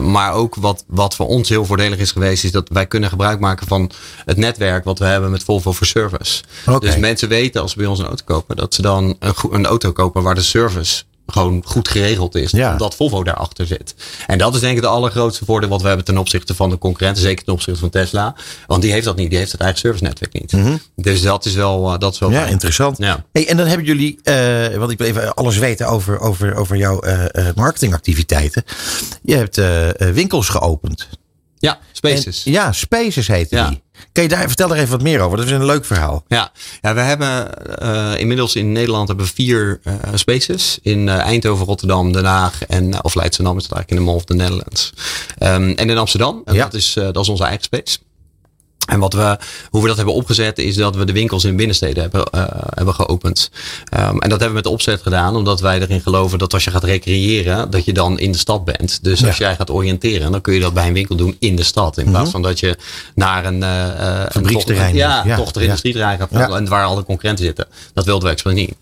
Maar 0.00 0.32
ook 0.32 0.54
wat, 0.54 0.84
wat 0.86 1.14
voor 1.14 1.26
ons 1.26 1.48
heel 1.48 1.64
voordelig 1.64 1.98
is 1.98 2.12
geweest, 2.12 2.44
is 2.44 2.52
dat 2.52 2.68
wij 2.72 2.86
kunnen 2.86 3.08
gebruik 3.08 3.40
maken 3.40 3.66
van 3.66 3.90
het 4.24 4.36
netwerk 4.36 4.84
wat 4.84 4.98
we 4.98 5.04
hebben 5.04 5.30
met 5.30 5.44
Volvo 5.44 5.72
voor 5.72 5.86
Service. 5.86 6.42
Dus 6.78 6.96
mensen 6.96 7.28
weten 7.28 7.62
als 7.62 7.70
ze 7.70 7.78
bij 7.78 7.86
ons 7.86 7.98
een 7.98 8.06
auto 8.06 8.24
kopen, 8.24 8.56
dat 8.56 8.74
ze 8.74 8.82
dan 8.82 9.16
een, 9.18 9.34
een 9.50 9.66
auto 9.66 9.92
kopen 9.92 10.22
waar 10.22 10.34
de 10.34 10.42
service 10.42 11.02
gewoon 11.32 11.62
goed 11.66 11.88
geregeld 11.88 12.34
is. 12.34 12.50
Ja. 12.50 12.72
Omdat 12.72 12.94
Volvo 12.94 13.24
daarachter 13.24 13.66
zit. 13.66 13.94
En 14.26 14.38
dat 14.38 14.54
is 14.54 14.60
denk 14.60 14.76
ik 14.76 14.82
de 14.82 14.88
allergrootste 14.88 15.44
voordeel 15.44 15.68
wat 15.68 15.80
we 15.82 15.86
hebben 15.88 16.04
ten 16.06 16.18
opzichte 16.18 16.54
van 16.54 16.70
de 16.70 16.78
concurrenten. 16.78 17.22
Zeker 17.22 17.44
ten 17.44 17.52
opzichte 17.52 17.80
van 17.80 17.90
Tesla. 17.90 18.34
Want 18.66 18.82
die 18.82 18.92
heeft 18.92 19.04
dat 19.04 19.16
niet. 19.16 19.30
Die 19.30 19.38
heeft 19.38 19.52
het 19.52 19.60
eigen 19.60 19.78
service 19.78 20.04
netwerk 20.04 20.32
niet. 20.32 20.54
Dus 20.96 21.22
dat 21.22 21.44
is 21.44 21.54
wel, 21.54 21.92
eh, 21.92 21.98
dat 21.98 22.12
is 22.12 22.18
wel 22.18 22.28
Mhm. 22.28 22.36
Ja, 22.38 22.42
fijn. 22.44 22.54
interessant. 22.54 22.98
Ja. 22.98 23.24
Hey, 23.32 23.48
en 23.48 23.56
dan 23.56 23.66
hebben 23.66 23.86
jullie, 23.86 24.18
eh, 24.22 24.76
want 24.76 24.90
ik 24.90 24.98
wil 24.98 25.06
even 25.06 25.34
alles 25.34 25.58
weten 25.58 25.86
over, 25.88 26.18
over, 26.20 26.54
over 26.54 26.76
jouw 26.76 27.00
eh, 27.00 27.44
marketingactiviteiten. 27.54 28.64
Je 29.22 29.34
hebt 29.36 29.60
winkels 30.14 30.48
geopend. 30.48 31.08
Ja, 31.58 31.78
Spaces. 31.92 32.42
En- 32.46 32.52
ja, 32.52 32.72
Spaces 32.72 33.26
heette 33.28 33.56
Ja. 33.56 33.68
die. 33.68 33.82
Kan 34.12 34.22
je 34.22 34.28
daar, 34.28 34.46
vertel 34.46 34.68
daar 34.68 34.76
even 34.76 34.90
wat 34.90 35.02
meer 35.02 35.20
over. 35.20 35.36
Dat 35.36 35.46
is 35.46 35.52
een 35.52 35.64
leuk 35.64 35.84
verhaal. 35.84 36.24
Ja, 36.28 36.52
ja 36.80 36.94
we 36.94 37.00
hebben 37.00 37.64
eh, 37.78 38.12
inmiddels 38.20 38.56
in 38.56 38.72
Nederland 38.72 39.08
hebben 39.08 39.26
we 39.26 39.32
vier 39.34 39.80
eh, 39.84 39.94
spaces. 40.14 40.78
In 40.82 41.08
eh, 41.08 41.18
Eindhoven, 41.18 41.66
Rotterdam, 41.66 42.12
Den 42.12 42.24
Haag 42.24 42.64
en, 42.66 43.04
of 43.04 43.14
Leidschendam 43.14 43.56
is 43.56 43.62
het 43.62 43.72
eigenlijk 43.72 43.90
in 43.90 44.06
de 44.06 44.12
Mall 44.12 44.20
of 44.20 44.24
the 44.24 44.34
Netherlands. 44.34 44.92
Ehm, 45.38 45.70
en 45.70 45.90
in 45.90 45.98
Amsterdam, 45.98 46.42
en 46.44 46.54
Ja. 46.54 46.64
dat, 46.64 46.74
is, 46.74 46.92
dat 46.92 47.16
is 47.16 47.28
onze 47.28 47.44
eigen 47.44 47.62
space. 47.64 47.98
En 48.90 48.98
wat 48.98 49.12
we, 49.12 49.38
hoe 49.70 49.80
we 49.82 49.86
dat 49.88 49.96
hebben 49.96 50.14
opgezet 50.14 50.58
is 50.58 50.74
dat 50.76 50.96
we 50.96 51.04
de 51.04 51.12
winkels 51.12 51.44
in 51.44 51.56
binnensteden 51.56 52.02
hebben, 52.02 52.24
eh, 52.24 52.44
hebben 52.74 52.94
geopend. 52.94 53.50
Ehm, 53.88 54.04
en 54.04 54.28
dat 54.28 54.30
hebben 54.30 54.48
we 54.48 54.54
met 54.54 54.64
de 54.64 54.70
opzet 54.70 55.02
gedaan, 55.02 55.36
omdat 55.36 55.60
wij 55.60 55.80
erin 55.80 56.00
geloven 56.00 56.38
dat 56.38 56.52
als 56.52 56.64
je 56.64 56.70
gaat 56.70 56.84
recreëren, 56.84 57.70
dat 57.70 57.84
je 57.84 57.92
dan 57.92 58.18
in 58.18 58.32
de 58.32 58.38
stad 58.38 58.64
bent. 58.64 59.04
Dus 59.04 59.26
als 59.26 59.36
jij 59.36 59.56
gaat 59.56 59.70
oriënteren, 59.70 60.32
dan 60.32 60.40
kun 60.40 60.54
je 60.54 60.60
dat 60.60 60.74
bij 60.74 60.86
een 60.86 60.92
winkel 60.92 61.16
doen 61.16 61.36
in 61.38 61.56
de 61.56 61.62
stad. 61.62 61.98
In 61.98 62.10
plaats 62.10 62.30
van 62.30 62.42
dat 62.42 62.60
je 62.60 62.76
naar 63.14 63.44
een, 63.44 63.62
een 63.62 64.30
Fabrieksterrein 64.30 64.94
Ja. 64.94 65.22
Ja, 65.24 65.36
toch 65.36 65.50
er 65.50 65.56
ja. 65.60 65.62
industrieterrein 65.62 66.18
gaat 66.18 66.28
Ja. 66.30 66.48
en 66.48 66.68
waar 66.68 66.84
alle 66.84 67.04
concurrenten 67.04 67.44
zitten. 67.44 67.66
Dat 67.94 68.04
wilden 68.04 68.24
we 68.24 68.32
expres 68.32 68.54
niet. 68.54 68.74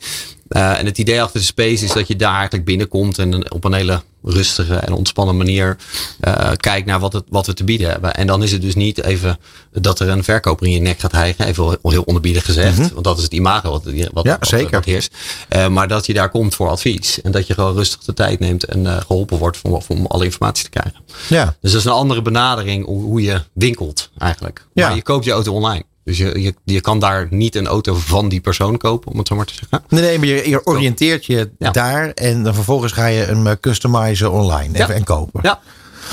En 0.48 0.86
het 0.86 0.98
idee 0.98 1.22
achter 1.22 1.40
de 1.40 1.46
space 1.46 1.84
is 1.84 1.92
dat 1.92 2.08
je 2.08 2.16
daar 2.16 2.36
eigenlijk 2.36 2.64
binnenkomt 2.64 3.18
en 3.18 3.52
op 3.52 3.64
een 3.64 3.72
hele 3.72 4.02
rustige 4.28 4.74
en 4.74 4.92
ontspannen 4.92 5.36
manier 5.36 5.76
eh, 6.20 6.50
kijkt 6.56 6.86
naar 6.86 7.00
wat, 7.00 7.12
het, 7.12 7.24
wat 7.28 7.46
we 7.46 7.54
te 7.54 7.64
bieden 7.64 7.90
hebben. 7.90 8.14
En 8.14 8.26
dan 8.26 8.42
is 8.42 8.52
het 8.52 8.62
dus 8.62 8.74
niet 8.74 9.02
even 9.02 9.38
dat 9.72 10.00
er 10.00 10.08
een 10.08 10.24
verkoper 10.24 10.66
in 10.66 10.72
je 10.72 10.80
nek 10.80 10.98
gaat 10.98 11.12
hijgen, 11.12 11.46
even 11.46 11.78
heel, 11.82 12.02
onderbiedig 12.02 12.44
gezegd, 12.44 12.92
want 12.92 13.04
dat 13.04 13.16
is 13.16 13.22
het 13.22 13.32
imago 13.32 13.70
wat, 13.70 13.84
wat, 13.84 13.94
Ja, 13.94 14.10
wat, 14.38 14.48
zeker. 14.48 14.70
wat 14.70 14.84
heerst. 14.84 15.14
Eh, 15.48 15.68
maar 15.68 15.88
dat 15.88 16.06
je 16.06 16.14
daar 16.14 16.30
komt 16.30 16.54
voor 16.54 16.68
advies 16.68 17.22
en 17.22 17.32
dat 17.32 17.46
je 17.46 17.54
gewoon 17.54 17.74
rustig 17.74 18.04
de 18.04 18.14
tijd 18.14 18.38
neemt 18.38 18.64
en 18.64 18.86
eh, 18.86 18.96
geholpen 19.06 19.38
wordt 19.38 19.58
om, 19.62 19.80
om 19.88 20.06
alle 20.06 20.24
informatie 20.24 20.64
te 20.64 20.70
krijgen. 20.70 21.00
Ja. 21.28 21.44
Dus 21.60 21.72
dat 21.72 21.80
is 21.80 21.86
een 21.86 21.92
andere 21.92 22.22
benadering 22.22 22.84
hoe 22.84 23.02
hoe 23.02 23.22
je 23.22 23.42
winkelt 23.52 24.10
eigenlijk. 24.18 24.66
Ja. 24.72 24.86
Maar 24.86 24.96
je 24.96 25.02
koopt 25.02 25.24
je 25.24 25.30
auto 25.30 25.52
online. 25.52 25.84
Dus 26.08 26.18
je, 26.18 26.40
je, 26.40 26.54
je 26.64 26.80
kan 26.80 26.98
daar 26.98 27.26
niet 27.30 27.54
een 27.54 27.66
auto 27.66 27.94
van 27.94 28.28
die 28.28 28.40
persoon 28.40 28.76
kopen, 28.76 29.12
om 29.12 29.18
het 29.18 29.26
zo 29.28 29.36
maar 29.36 29.46
te 29.46 29.54
zeggen. 29.54 29.84
Nee, 29.88 30.02
nee, 30.02 30.18
maar 30.18 30.26
je, 30.26 30.48
je 30.48 30.66
oriënteert 30.66 31.26
je 31.26 31.50
Ja. 31.58 31.70
daar 31.70 32.10
en 32.10 32.42
dan 32.42 32.54
vervolgens 32.54 32.92
ga 32.92 33.06
je 33.06 33.20
hem 33.20 33.46
eh, 33.46 33.54
customizen 33.60 34.32
online 34.32 34.74
even 34.74 34.88
Ja. 34.88 34.94
en 34.94 35.04
kopen. 35.04 35.40
Ja. 35.42 35.60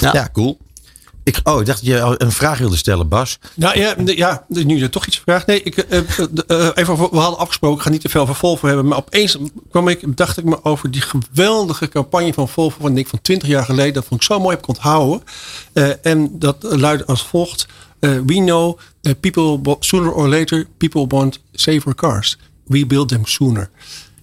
Ja. 0.02 0.14
Ja, 0.14 0.30
cool. 0.34 0.58
Ik, 1.24 1.40
oh, 1.44 1.60
ik 1.60 1.66
dacht 1.66 1.86
dat 1.86 1.88
je 1.88 2.16
een 2.18 2.32
vraag 2.32 2.58
wilde 2.58 2.76
stellen, 2.76 3.08
Bas. 3.08 3.40
Nou 3.54 3.80
ja, 3.80 3.96
ja 4.06 4.46
nu 4.48 4.78
je 4.78 4.90
toch 4.90 5.06
iets 5.06 5.20
vraagt. 5.20 5.46
Nee, 5.48 5.64
ik, 5.64 5.78
eh, 5.78 6.00
even 6.74 6.96
we 6.98 7.18
hadden 7.18 7.38
afgesproken, 7.40 7.78
ik 7.78 7.84
ga 7.84 7.90
niet 7.90 8.02
te 8.02 8.10
veel 8.10 8.22
over 8.22 8.36
Volvo 8.36 8.68
hebben. 8.68 8.88
Maar 8.88 8.98
opeens 8.98 9.38
kwam 9.72 9.88
ik, 9.88 10.18
dacht 10.18 10.38
ik 10.38 10.44
me 10.44 10.64
over 10.64 10.92
die 10.92 11.02
geweldige 11.02 11.90
campagne 11.90 12.34
van 12.34 12.50
Volvo 12.50 12.78
van, 12.82 12.98
ik 12.98 13.08
van 13.08 13.22
20 13.22 13.48
jaar 13.48 13.66
geleden. 13.66 13.94
Dat 13.94 14.06
vond 14.06 14.22
ik 14.22 14.28
zo 14.28 14.40
mooi 14.40 14.50
heb 14.56 14.60
ik 14.60 14.68
onthouden. 14.68 15.22
Eh, 15.74 15.90
en 16.02 16.30
dat 16.40 16.56
luidde 16.60 17.06
als 17.06 17.24
volgt. 17.28 17.68
Eh, 18.06 18.26
we 18.26 18.36
know 18.36 18.80
that 19.02 19.20
people, 19.20 19.78
sooner 19.80 20.12
or 20.12 20.28
later, 20.28 20.68
people 20.78 21.08
want 21.08 21.40
safer 21.54 21.96
cars. 21.96 22.38
We 22.68 22.86
build 22.86 23.10
them 23.10 23.26
sooner. 23.26 23.70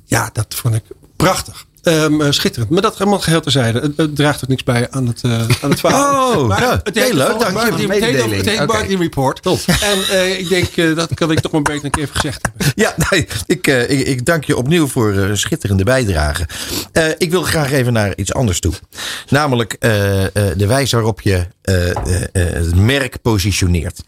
Ja, 0.05 0.31
dat 0.33 0.55
vond 0.55 0.75
ik 0.75 0.85
prachtig. 1.17 1.67
Ehm, 1.83 2.21
eh, 2.21 2.31
schitterend. 2.31 2.71
Maar 2.71 2.83
dat 2.83 2.99
helemaal 2.99 3.19
geheel 3.21 3.41
terzijde. 3.41 3.81
Het, 3.81 3.93
het 3.97 4.17
draagt 4.17 4.43
ook 4.43 4.49
niks 4.49 4.63
bij 4.63 4.91
aan 4.91 5.07
het, 5.07 5.21
eh, 5.23 5.31
aan 5.63 5.71
het 5.71 5.81
verhaal. 5.81 6.37
Oh, 6.41 6.49
Maar 6.49 6.61
ja, 6.61 6.81
het 6.83 6.95
heel 6.99 7.15
leuk, 7.15 7.27
dank 7.29 7.41
je 7.41 7.45
voor 7.45 7.47
de 7.47 7.53
Marketing- 7.53 7.93
het 7.93 8.05
heet 8.05 8.59
mededeling. 8.67 9.01
Report. 9.01 9.43
Top. 9.43 9.59
En 9.67 9.99
eh, 10.11 10.39
ik 10.39 10.49
denk, 10.49 10.67
eh, 10.77 10.97
dat 10.97 11.15
kan 11.15 11.31
ik 11.31 11.41
toch 11.41 11.53
maar 11.53 11.63
beter 11.63 11.85
een 11.85 11.91
keer 11.91 12.03
even 12.03 12.15
gezegd 12.15 12.41
hebben. 12.43 12.73
Ja, 12.75 12.95
nee, 13.11 13.27
ik, 13.47 13.67
eh, 13.67 13.91
ik, 13.91 14.07
ik 14.07 14.27
dank 14.27 14.45
je 14.45 14.57
opnieuw 14.57 14.87
voor 14.87 15.13
een 15.13 15.37
schitterende 15.39 15.85
bijdrage. 15.85 16.49
Eh, 16.93 17.05
ik 17.19 17.31
wil 17.31 17.43
graag 17.43 17.73
even 17.73 17.93
naar 17.93 18.13
iets 18.17 18.35
anders 18.35 18.61
toe. 18.61 18.73
Namelijk 19.29 19.77
eh, 19.79 20.25
eh, 20.25 20.31
de 20.57 20.67
wijze 20.67 20.97
waarop 20.97 21.21
je 21.21 21.47
eh, 21.63 21.91
eh, 21.91 21.97
eh, 22.23 22.53
het 22.53 22.75
merk 22.77 23.23
positioneert. 23.23 24.01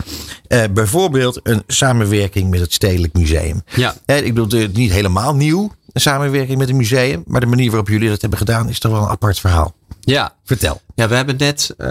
Eh, 0.49 0.63
bijvoorbeeld 0.71 1.41
een 1.43 1.63
samenwerking 1.67 2.51
met 2.51 2.61
het 2.61 2.73
Stedelijk 2.73 3.13
Museum. 3.13 3.63
Ja. 3.75 3.95
Ik 4.07 4.35
bedoel, 4.35 4.45
het 4.61 4.71
is 4.71 4.77
niet 4.77 4.93
helemaal 4.93 5.35
nieuw, 5.35 5.73
een 5.95 6.01
samenwerking 6.01 6.59
met 6.59 6.69
een 6.69 6.77
museum. 6.77 7.25
Maar 7.27 7.41
de 7.41 7.47
manier 7.47 7.69
waarop 7.69 7.89
jullie 7.89 8.09
dat 8.09 8.21
hebben 8.21 8.39
gedaan 8.39 8.69
is 8.69 8.79
toch 8.79 8.93
wel 8.93 9.03
een 9.03 9.09
apart 9.09 9.41
verhaal. 9.41 9.75
Ja. 10.01 10.35
Vertel. 10.45 10.81
Ja, 10.95 11.09
we 11.09 11.15
hebben 11.15 11.37
net, 11.37 11.75
eh, 11.79 11.89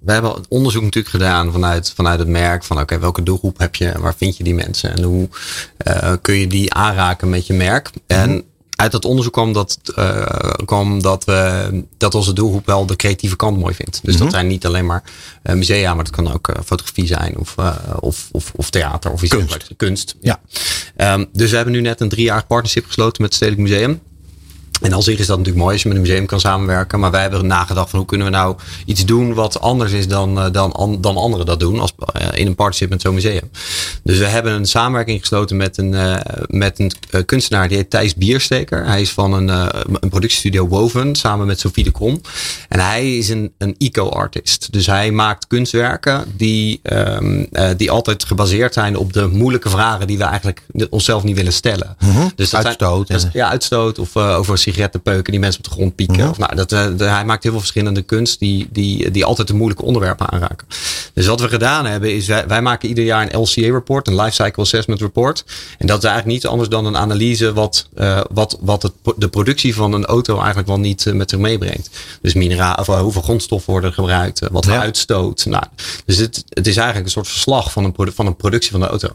we 0.00 0.12
hebben 0.12 0.30
het 0.30 0.48
onderzoek 0.48 0.82
natuurlijk 0.82 1.14
gedaan 1.14 1.52
vanuit, 1.52 1.92
vanuit 1.92 2.18
het 2.18 2.28
merk. 2.28 2.64
Van 2.64 2.80
oké, 2.80 2.98
welke 2.98 3.22
doelgroep 3.22 3.58
heb 3.58 3.74
je 3.74 3.88
en 3.88 4.00
waar 4.00 4.14
vind 4.16 4.36
je 4.36 4.44
die 4.44 4.54
mensen? 4.54 4.96
En 4.96 5.02
hoe 5.02 5.28
eh, 5.76 6.12
kun 6.22 6.34
je 6.34 6.46
die 6.46 6.74
aanraken 6.74 7.28
met 7.28 7.46
je 7.46 7.54
merk? 7.54 7.90
En 8.06 8.44
uit 8.78 8.92
dat 8.92 9.04
onderzoek 9.04 9.32
kwam 9.32 9.52
dat, 9.52 9.78
uh, 9.98 10.26
kwam 10.64 11.02
dat, 11.02 11.24
we, 11.24 11.84
dat 11.96 12.14
onze 12.14 12.32
doelgroep 12.32 12.66
wel 12.66 12.86
de 12.86 12.96
creatieve 12.96 13.36
kant 13.36 13.58
mooi 13.58 13.74
vindt. 13.74 14.00
Dus 14.02 14.16
dat 14.16 14.30
zijn 14.30 14.46
niet 14.46 14.66
alleen 14.66 14.86
maar 14.86 15.02
uh, 15.42 15.54
musea, 15.54 15.94
maar 15.94 16.04
dat 16.04 16.14
kan 16.14 16.32
ook 16.32 16.52
fotografie 16.64 17.06
zijn 17.06 17.38
of, 17.38 17.54
of, 18.00 18.28
of, 18.32 18.52
of, 18.56 18.70
theater 18.70 19.10
of 19.10 19.22
iets 19.22 19.36
kunst. 19.36 19.70
Kunst. 19.76 20.16
Ja. 20.20 20.40
Um, 20.96 21.28
dus 21.32 21.50
we 21.50 21.56
hebben 21.56 21.74
nu 21.74 21.80
net 21.80 22.00
een 22.00 22.08
driejarig 22.08 22.46
partnership 22.46 22.86
gesloten 22.86 23.22
met 23.22 23.34
het 23.34 23.34
Stedelijk 23.34 23.68
Museum. 23.68 24.00
En 24.80 24.92
al 24.92 25.02
zich 25.02 25.18
is 25.18 25.26
dat 25.26 25.36
natuurlijk 25.36 25.64
mooi 25.64 25.72
als 25.72 25.82
je 25.82 25.88
met 25.88 25.96
een 25.96 26.02
museum 26.02 26.26
kan 26.26 26.40
samenwerken. 26.40 27.00
Maar 27.00 27.10
wij 27.10 27.20
hebben 27.20 27.46
nagedacht 27.46 27.90
van 27.90 27.98
hoe 27.98 28.08
kunnen 28.08 28.26
we 28.26 28.32
nou 28.32 28.56
iets 28.84 29.04
doen 29.04 29.34
wat 29.34 29.60
anders 29.60 29.92
is 29.92 30.08
dan, 30.08 30.38
uh, 30.38 30.52
dan, 30.52 30.98
dan 31.00 31.16
anderen 31.16 31.46
dat 31.46 31.60
doen. 31.60 31.80
Als, 31.80 31.92
uh, 32.20 32.26
in 32.34 32.46
een 32.46 32.54
partnership 32.54 32.88
met 32.88 33.00
zo'n 33.00 33.14
museum. 33.14 33.50
Dus 34.02 34.18
we 34.18 34.24
hebben 34.24 34.52
een 34.52 34.66
samenwerking 34.66 35.20
gesloten 35.20 35.56
met 35.56 35.78
een, 35.78 35.92
uh, 35.92 36.16
met 36.46 36.78
een 36.78 37.24
kunstenaar 37.24 37.68
die 37.68 37.76
heet 37.76 37.90
Thijs 37.90 38.14
Biersteker. 38.14 38.86
Hij 38.86 39.00
is 39.00 39.10
van 39.10 39.32
een, 39.32 39.48
een 40.00 40.08
productiestudio 40.08 40.68
Woven 40.68 41.14
samen 41.14 41.46
met 41.46 41.60
Sophie 41.60 41.84
de 41.84 41.92
Krom. 41.92 42.20
En 42.68 42.80
hij 42.80 43.16
is 43.16 43.28
een, 43.28 43.52
een 43.58 43.74
eco-artist. 43.78 44.72
Dus 44.72 44.86
hij 44.86 45.10
maakt 45.10 45.46
kunstwerken 45.46 46.24
die, 46.36 46.80
um, 46.82 47.48
die 47.76 47.90
altijd 47.90 48.24
gebaseerd 48.24 48.74
zijn 48.74 48.96
op 48.96 49.12
de 49.12 49.26
moeilijke 49.26 49.70
vragen 49.70 50.06
die 50.06 50.18
we 50.18 50.24
eigenlijk 50.24 50.62
onszelf 50.90 51.22
niet 51.22 51.36
willen 51.36 51.52
stellen. 51.52 51.96
-hmm. 51.98 52.32
Dus 52.34 52.50
dat 52.50 52.64
uitstoot. 52.64 53.06
Zijn, 53.06 53.20
dat, 53.20 53.32
ja, 53.32 53.48
uitstoot 53.48 53.98
of 53.98 54.16
over 54.16 54.58
sigarettenpeuken 54.68 55.32
die 55.32 55.40
mensen 55.40 55.58
op 55.64 55.68
de 55.68 55.74
grond 55.74 55.94
pieken. 55.94 56.16
Mhm. 56.16 56.28
Of, 56.28 56.38
nou, 56.38 56.54
dat, 56.54 56.68
de, 56.68 57.04
hij 57.04 57.24
maakt 57.24 57.42
heel 57.42 57.52
veel 57.52 57.60
verschillende 57.60 58.02
kunst 58.02 58.38
die, 58.38 58.68
die, 58.70 59.10
die 59.10 59.24
altijd 59.24 59.48
de 59.48 59.54
moeilijke 59.54 59.84
onderwerpen 59.84 60.30
aanraken. 60.30 60.66
Dus 61.14 61.26
wat 61.26 61.40
we 61.40 61.48
gedaan 61.48 61.86
hebben 61.86 62.14
is 62.14 62.26
wij, 62.26 62.46
wij 62.46 62.62
maken 62.62 62.88
ieder 62.88 63.04
jaar 63.04 63.22
een 63.32 63.40
LCA-rapport, 63.40 64.08
een 64.08 64.16
Life 64.20 64.42
Cycle 64.42 64.62
Assessment 64.62 65.00
Report. 65.00 65.44
En 65.78 65.86
dat 65.86 65.98
is 65.98 66.04
eigenlijk 66.04 66.34
niet 66.34 66.46
anders 66.46 66.68
dan 66.68 66.86
een 66.86 66.96
analyse 66.96 67.52
wat, 67.52 67.88
uh, 67.98 68.20
wat, 68.30 68.58
wat 68.60 68.82
het, 68.82 68.92
de 69.16 69.28
productie 69.28 69.74
van 69.74 69.92
een 69.92 70.04
auto 70.06 70.36
eigenlijk 70.36 70.68
wel 70.68 70.78
niet 70.78 71.04
uh, 71.04 71.14
met 71.14 71.30
zich 71.30 71.38
meebrengt. 71.38 71.90
Dus 72.22 72.34
mineraal, 72.34 72.74
of 72.74 72.86
hoeveel 72.86 73.22
grondstoffen 73.22 73.72
worden 73.72 73.92
gebruikt, 73.92 74.40
wat 74.50 74.64
Ja. 74.64 74.80
uitstoot. 74.80 75.44
Nou, 75.46 75.64
dus 76.04 76.16
het, 76.16 76.44
het 76.48 76.66
is 76.66 76.76
eigenlijk 76.76 77.06
een 77.06 77.12
soort 77.12 77.28
verslag 77.28 77.72
van 77.72 77.84
een, 77.84 78.12
van 78.12 78.26
een 78.26 78.36
productie 78.36 78.70
van 78.70 78.80
de 78.80 78.86
auto. 78.86 79.08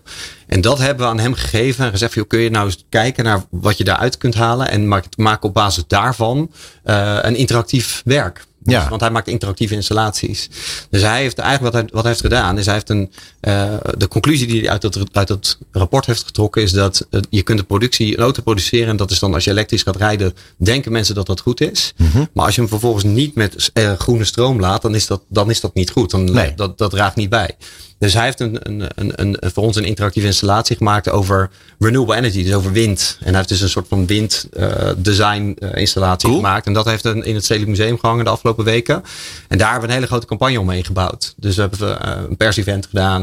En 0.54 0.62
dat 0.62 0.78
hebben 0.78 1.06
we 1.06 1.12
aan 1.12 1.20
hem 1.20 1.34
gegeven 1.34 1.86
en 1.86 1.92
gezegd: 1.92 2.14
joh, 2.14 2.28
kun 2.28 2.40
je 2.40 2.50
nou 2.50 2.66
eens 2.66 2.86
kijken 2.90 3.24
naar 3.24 3.44
wat 3.50 3.78
je 3.78 3.84
daaruit 3.84 4.18
kunt 4.18 4.36
halen 4.36 4.70
en 4.70 4.88
maak, 4.88 5.06
maak 5.18 5.44
op 5.44 5.54
basis 5.54 5.84
daarvan 5.88 6.52
uh, 6.86 7.18
een 7.22 7.36
interactief 7.36 8.02
werk. 8.06 8.46
Dus, 8.60 8.74
Ja. 8.74 8.90
Want 8.90 9.02
hij 9.02 9.10
maakt 9.10 9.28
interactieve 9.28 9.74
installaties. 9.76 10.50
Dus 10.90 11.02
hij 11.02 11.22
heeft 11.22 11.38
eigenlijk 11.38 11.74
wat 11.74 11.82
hij, 11.82 11.92
wat 11.94 12.02
hij 12.02 12.12
heeft 12.12 12.24
gedaan, 12.24 12.58
is 12.58 12.66
hij 12.66 12.74
heeft 12.74 12.90
een. 12.90 13.12
Uh, 13.42 13.74
de 13.98 14.08
conclusie 14.08 14.48
die 14.48 14.60
hij 14.62 14.70
uit 14.70 14.82
dat, 14.82 15.00
uit 15.12 15.28
dat 15.28 15.58
rapport 15.72 16.06
heeft 16.06 16.24
getrokken, 16.24 16.62
is 16.62 16.72
dat 16.72 17.08
uh, 17.10 17.22
je 17.30 17.42
kunt 17.44 17.60
de 17.60 17.66
productie, 17.66 18.18
een 18.18 18.24
auto 18.24 18.42
produceren. 18.42 18.88
En 18.88 18.98
dat 18.98 19.12
is 19.12 19.20
dan 19.20 19.34
als 19.34 19.44
je 19.44 19.52
elektrisch 19.52 19.84
gaat 19.84 19.96
rijden, 19.96 20.34
denken 20.58 20.92
mensen 20.92 21.16
dat 21.16 21.26
dat 21.26 21.40
goed 21.40 21.62
is. 21.62 21.94
Mhm. 21.98 22.26
Maar 22.34 22.46
als 22.46 22.56
je 22.56 22.62
hem 22.62 22.70
vervolgens 22.70 23.04
niet 23.04 23.36
met 23.36 23.72
uh, 23.74 23.94
groene 23.94 24.24
stroom 24.24 24.60
laat, 24.60 24.82
dan 24.82 24.96
is 24.96 25.08
dat, 25.08 25.22
dan 25.30 25.50
is 25.50 25.60
dat 25.60 25.74
niet 25.74 25.92
goed. 25.92 26.12
Dan, 26.12 26.32
Nee. 26.32 26.54
dat, 26.56 26.78
dat 26.78 26.92
draagt 26.92 27.16
niet 27.16 27.30
bij. 27.30 27.56
Dus 27.98 28.14
hij 28.14 28.24
heeft 28.24 28.40
een, 28.40 28.58
een, 28.62 28.84
een, 28.96 29.12
een, 29.16 29.38
voor 29.54 29.64
ons 29.64 29.76
een 29.76 29.84
interactieve 29.84 30.28
installatie 30.28 30.76
gemaakt 30.76 31.10
over 31.10 31.50
renewable 31.80 32.16
energy, 32.16 32.44
dus 32.44 32.54
over 32.54 32.72
wind. 32.72 33.18
En 33.20 33.28
hij 33.28 33.36
heeft 33.36 33.50
dus 33.50 33.62
een 33.62 33.70
soort 33.70 33.88
van 33.88 34.06
wind 34.06 34.48
uh, 34.58 34.68
design 34.98 35.56
uh, 35.60 35.70
installatie 35.74 36.30
Cool. 36.30 36.42
gemaakt. 36.42 36.66
En 36.66 36.74
dat 36.74 36.86
heeft 36.86 37.06
een, 37.06 37.24
in 37.24 37.36
het 37.36 37.44
Stedelijk 37.44 37.78
Museum 37.78 38.00
gehangen 38.00 38.26
de 38.26 38.32
afgelopen 38.32 38.66
weken. 38.66 39.04
En 39.48 39.58
daar 39.58 39.72
hebben 39.72 39.88
we 39.88 39.88
een 39.88 40.00
hele 40.02 40.12
grote 40.12 40.28
campagne 40.28 40.60
omheen 40.60 40.86
gebouwd. 40.86 41.34
Dus 41.38 41.56
we 41.56 41.62
hebben 41.62 41.80
uh, 42.06 42.12
een 42.30 42.38
pers-event 42.38 42.86
gedaan. 42.86 43.22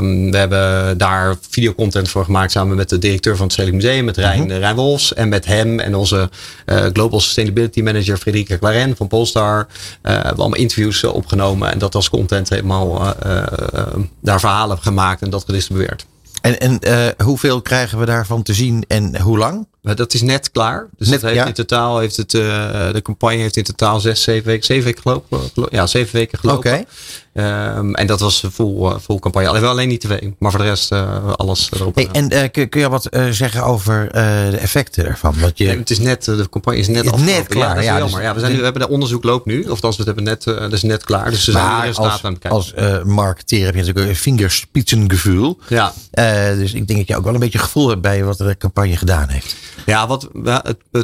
Um, 0.00 0.30
we 0.30 0.36
hebben 0.36 0.98
daar 0.98 1.36
videocontent 1.50 2.08
voor 2.08 2.24
gemaakt 2.24 2.50
samen 2.50 2.76
met 2.76 2.88
de 2.88 2.98
directeur 2.98 3.36
van 3.36 3.44
het 3.44 3.52
Stedelijk 3.52 3.82
Museum, 3.82 4.04
met 4.04 4.16
Rijn, 4.16 4.40
Mhm. 4.42 4.50
Rijn 4.52 4.76
Wolfs. 4.76 5.14
En 5.14 5.28
met 5.28 5.46
hem 5.46 5.80
en 5.80 5.94
onze 5.94 6.30
Global 6.92 7.20
Sustainability 7.20 7.80
Manager 7.80 8.16
Frederica 8.16 8.58
Claren 8.58 8.96
van 8.96 9.08
Polestar. 9.08 9.66
We 10.02 10.10
hebben 10.10 10.36
allemaal 10.36 10.58
interviews 10.58 11.04
opgenomen 11.04 11.72
en 11.72 11.78
dat 11.78 11.94
als 11.94 12.10
content 12.10 12.48
helemaal 12.48 13.14
daar 14.20 14.40
verhalen 14.40 14.78
gemaakt 14.78 15.22
en 15.22 15.30
dat 15.30 15.44
gedistribueerd. 15.44 16.06
En, 16.40 16.60
en 16.60 16.78
eh, 16.80 17.26
hoeveel 17.26 17.62
krijgen 17.62 17.98
we 17.98 18.04
daarvan 18.04 18.42
te 18.42 18.54
zien 18.54 18.84
en 18.88 19.20
hoe 19.20 19.38
lang? 19.38 19.66
Dat 19.82 20.14
is 20.14 20.22
net 20.22 20.50
klaar. 20.50 20.88
Dus 20.98 21.08
Net, 21.08 21.22
heeft 21.22 21.34
ja. 21.34 21.46
in 21.46 21.52
totaal 21.52 21.98
heeft 21.98 22.16
het, 22.16 22.32
uh, 22.34 22.42
de 22.92 23.00
campagne 23.02 23.36
heeft 23.36 23.56
in 23.56 23.62
totaal 23.64 24.00
zes, 24.00 24.22
zeven 24.22 24.46
weken, 24.46 24.64
zeven 24.64 24.84
weken 24.84 25.02
gelopen. 25.02 25.40
gelo- 25.54 25.66
Ja, 25.70 25.86
zeven 25.86 26.14
weken 26.16 26.38
gelopen. 26.38 26.72
Oké. 26.72 26.84
Um, 27.34 27.94
en 27.94 28.06
dat 28.06 28.20
was 28.20 28.44
full, 28.52 28.74
uh, 28.82 28.94
full 29.02 29.18
campagne. 29.18 29.48
Alleen 29.48 29.60
wel 29.60 29.70
alleen 29.70 29.88
niet 29.88 30.00
tv, 30.00 30.28
maar 30.38 30.50
voor 30.50 30.60
de 30.60 30.66
rest 30.66 30.92
uh, 30.92 31.32
alles 31.32 31.68
erop. 31.72 31.94
Hey, 31.94 32.08
en 32.12 32.32
uh, 32.32 32.42
kun, 32.50 32.68
kun 32.68 32.80
je 32.80 32.88
wat 32.88 33.08
uh, 33.10 33.28
zeggen 33.30 33.64
over 33.64 34.08
de 34.50 34.56
effecten 34.60 35.06
ervan? 35.06 35.34
Want 35.40 35.58
je, 35.58 35.64
Nee, 35.64 35.78
het 35.78 35.90
is 35.90 35.98
net, 35.98 36.24
de 36.24 36.48
campagne 36.50 36.78
is 36.78 36.88
net 36.88 36.98
afgelopen. 36.98 37.24
net 37.24 37.48
klaar, 37.48 37.68
Ja, 37.82 37.98
dat 37.98 38.08
is 38.08 38.12
ja, 38.12 38.18
dus- 38.18 38.24
ja, 38.24 38.34
we, 38.34 38.40
zijn 38.40 38.52
nu, 38.52 38.58
we 38.58 38.64
hebben 38.64 38.82
de 38.82 38.88
onderzoek 38.88 39.24
loopt 39.24 39.46
nu. 39.46 39.64
Of 39.68 39.80
we 39.80 40.02
hebben 40.04 40.24
net, 40.24 40.44
dat 40.44 40.72
is 40.72 40.82
net 40.82 41.04
klaar. 41.04 41.30
Dus 41.30 41.44
we 41.44 41.52
zijn 41.52 41.64
maar 41.64 41.86
als, 41.86 41.98
aan 41.98 42.32
het 42.32 42.38
kijken. 42.38 42.50
als 42.50 42.74
marketeer 43.04 43.64
heb 43.64 43.74
je 43.74 43.80
natuurlijk 43.80 44.08
een 44.08 44.16
vingerspitsengevoel. 44.16 45.58
ja. 45.68 45.92
Dus 46.56 46.72
ik 46.72 46.86
denk 46.86 46.98
dat 46.98 47.08
je 47.08 47.16
ook 47.16 47.24
wel 47.24 47.34
een 47.34 47.40
beetje 47.40 47.58
gevoel 47.58 47.88
hebt 47.88 48.00
bij 48.00 48.24
wat 48.24 48.38
de 48.38 48.56
campagne 48.58 48.96
gedaan 48.96 49.28
heeft. 49.28 49.56
Ja, 49.86 50.06
wat, 50.06 50.28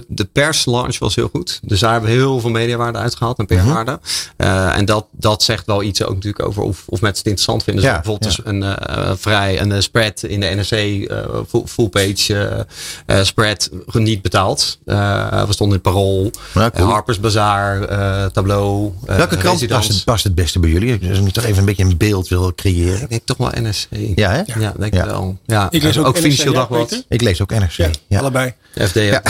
de 0.08 0.24
perslaunch 0.32 0.98
was 0.98 1.14
heel 1.14 1.28
goed. 1.28 1.60
Dus 1.62 1.80
daar 1.80 1.92
hebben 1.92 2.10
we 2.10 2.16
heel 2.16 2.40
veel 2.40 2.50
mediawaarde 2.50 2.98
uitgehaald 2.98 3.38
en 3.38 3.46
PR-waarde. 3.46 4.00
Uh, 4.36 4.76
en 4.76 4.84
dat, 4.84 5.06
dat 5.12 5.42
zegt 5.42 5.66
wel 5.66 5.82
iets 5.82 6.02
ook 6.02 6.17
natuurlijk 6.24 6.46
over 6.48 6.62
of, 6.62 6.82
of 6.86 7.00
mensen 7.00 7.18
het 7.18 7.26
interessant 7.26 7.62
vinden. 7.62 7.82
Dus 7.82 7.92
Ja, 7.92 8.00
bijvoorbeeld 8.00 8.38
een 8.44 8.62
uh, 8.62 9.10
vrij 9.16 9.60
een 9.60 9.70
uh, 9.70 9.80
spread 9.80 10.22
in 10.22 10.40
de 10.40 10.46
NRC 10.46 10.70
uh, 11.10 11.18
full, 11.48 11.62
full 11.66 11.88
page 11.88 12.66
uh, 13.06 13.22
spread 13.24 13.70
niet 13.92 14.22
betaald. 14.22 14.78
Uh, 14.86 15.44
we 15.44 15.52
stonden 15.52 15.76
in 15.76 15.82
Parool, 15.82 16.30
Ja, 16.54 16.70
cool. 16.70 16.86
uh, 16.86 16.92
Harper's 16.92 17.20
Bazaar, 17.20 17.90
uh, 17.90 18.24
Tableau. 18.26 18.92
uh, 19.08 19.16
Welke 19.16 19.36
krant 19.36 19.66
past 19.66 19.88
het, 19.88 20.04
past 20.04 20.24
het 20.24 20.34
beste 20.34 20.58
bij 20.58 20.70
jullie? 20.70 21.08
Als 21.08 21.18
je 21.18 21.30
toch 21.32 21.44
even 21.44 21.58
een 21.58 21.64
beetje 21.64 21.84
een 21.84 21.96
beeld 21.96 22.28
wil 22.28 22.54
creëren. 22.54 23.00
Ik 23.02 23.08
denk 23.08 23.22
toch 23.24 23.36
wel 23.36 23.50
NRC. 23.60 23.86
Ja, 24.14 24.30
hè? 24.30 24.42
Ja, 24.60 24.72
denk 24.78 24.94
Ja. 24.94 25.00
ik 25.04 25.10
wel. 25.10 25.38
Ja. 25.46 25.66
Ik 25.70 25.82
lees 25.82 25.98
ook 25.98 26.04
NRC, 26.06 26.16
Financieel 26.16 26.52
ja, 26.52 26.58
Dagblad. 26.58 27.04
Ik 27.08 27.20
lees 27.20 27.42
ook 27.42 27.50
NRC. 27.50 27.72
Ja, 27.76 27.90
Ja, 28.08 28.18
allebei. 28.18 28.52
FD. 28.74 28.94
Ja, 28.94 29.22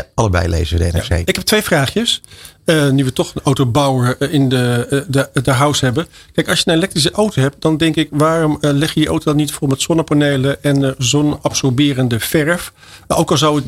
allebei 0.16 0.48
lezen 0.48 0.78
we 0.78 0.84
de 0.84 0.92
NRC. 0.92 1.28
Ik 1.28 1.34
heb 1.34 1.44
twee 1.44 1.62
vraagjes. 1.62 2.20
Uh, 2.64 2.90
nu 2.90 3.04
we 3.04 3.12
toch 3.12 3.34
een 3.34 3.40
autobouwer 3.44 4.16
uh, 4.18 4.32
in 4.32 4.48
de, 4.48 4.86
uh, 4.90 5.00
de, 5.08 5.42
de 5.42 5.50
house 5.50 5.84
hebben. 5.84 6.06
Kijk, 6.32 6.48
als 6.48 6.58
je 6.58 6.70
een 6.70 6.76
elektrische 6.76 7.10
auto 7.10 7.40
hebt, 7.40 7.56
dan 7.62 7.76
denk 7.76 7.96
ik, 7.96 8.08
waarom 8.10 8.58
uh, 8.60 8.70
leg 8.72 8.94
je 8.94 9.00
je 9.00 9.06
auto 9.06 9.24
dan 9.24 9.36
niet 9.36 9.52
vol 9.52 9.68
met 9.68 9.80
zonnepanelen 9.80 10.62
en 10.62 10.94
zonabsorberende 10.98 12.20
verf? 12.20 12.72
Uh, 13.08 13.18
ook 13.18 13.30
al 13.30 13.36
zou 13.36 13.56
het, 13.56 13.64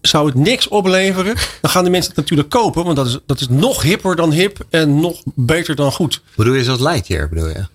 zou 0.00 0.26
het 0.26 0.34
niks 0.34 0.68
opleveren, 0.68 1.34
dan 1.60 1.70
gaan 1.70 1.84
de 1.84 1.90
mensen 1.90 2.10
het 2.10 2.20
natuurlijk 2.20 2.48
kopen. 2.48 2.84
Want 2.84 2.96
dat 2.96 3.06
is, 3.06 3.18
dat 3.26 3.40
is 3.40 3.48
nog 3.48 3.82
hipper 3.82 4.16
dan 4.16 4.32
hip 4.32 4.66
en 4.70 5.00
nog 5.00 5.22
beter 5.24 5.74
dan 5.74 5.92
goed. 5.92 6.20
Bedoel 6.36 6.54
je 6.54 6.64
zoals 6.64 6.80
Lightyear, 6.80 7.28
bedoel 7.28 7.48
je? 7.48 7.66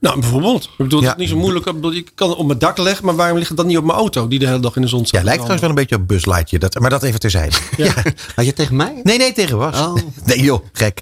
Nou, 0.00 0.20
bijvoorbeeld. 0.20 0.64
Ik 0.64 0.70
bedoel, 0.76 1.00
Ja. 1.02 1.06
het 1.08 1.14
is 1.14 1.20
niet 1.20 1.32
zo 1.32 1.36
moeilijk. 1.40 1.66
Ik, 1.66 1.74
bedoel, 1.74 1.92
ik 1.92 2.10
kan 2.14 2.28
het 2.28 2.38
op 2.38 2.46
mijn 2.46 2.58
dak 2.58 2.78
leggen, 2.78 3.04
maar 3.04 3.16
waarom 3.16 3.36
ligt 3.36 3.48
het 3.48 3.56
dan 3.56 3.66
niet 3.66 3.76
op 3.76 3.84
mijn 3.84 3.98
auto 3.98 4.28
die 4.28 4.38
de 4.38 4.46
hele 4.46 4.60
dag 4.60 4.76
in 4.76 4.82
de 4.82 4.88
zon 4.88 5.06
staat? 5.06 5.20
Ja, 5.20 5.26
lijkt 5.26 5.32
trouwens 5.44 5.60
wel 5.60 5.70
een 5.70 5.76
beetje 5.76 5.96
op 5.96 6.08
Buzz 6.08 6.24
Lightyear. 6.26 6.62
Dat, 6.70 6.80
maar 6.80 6.90
dat 6.90 7.02
even 7.02 7.20
terzijde. 7.20 7.56
Ja. 7.76 7.92
Had 8.34 8.44
je 8.44 8.52
tegen 8.52 8.76
mij? 8.76 9.00
Nee, 9.02 9.18
nee, 9.18 9.32
tegen 9.32 9.56
was. 9.58 9.78
Oh. 9.78 9.94
Nee 10.24 10.42
joh, 10.42 10.64
gek. 10.72 11.00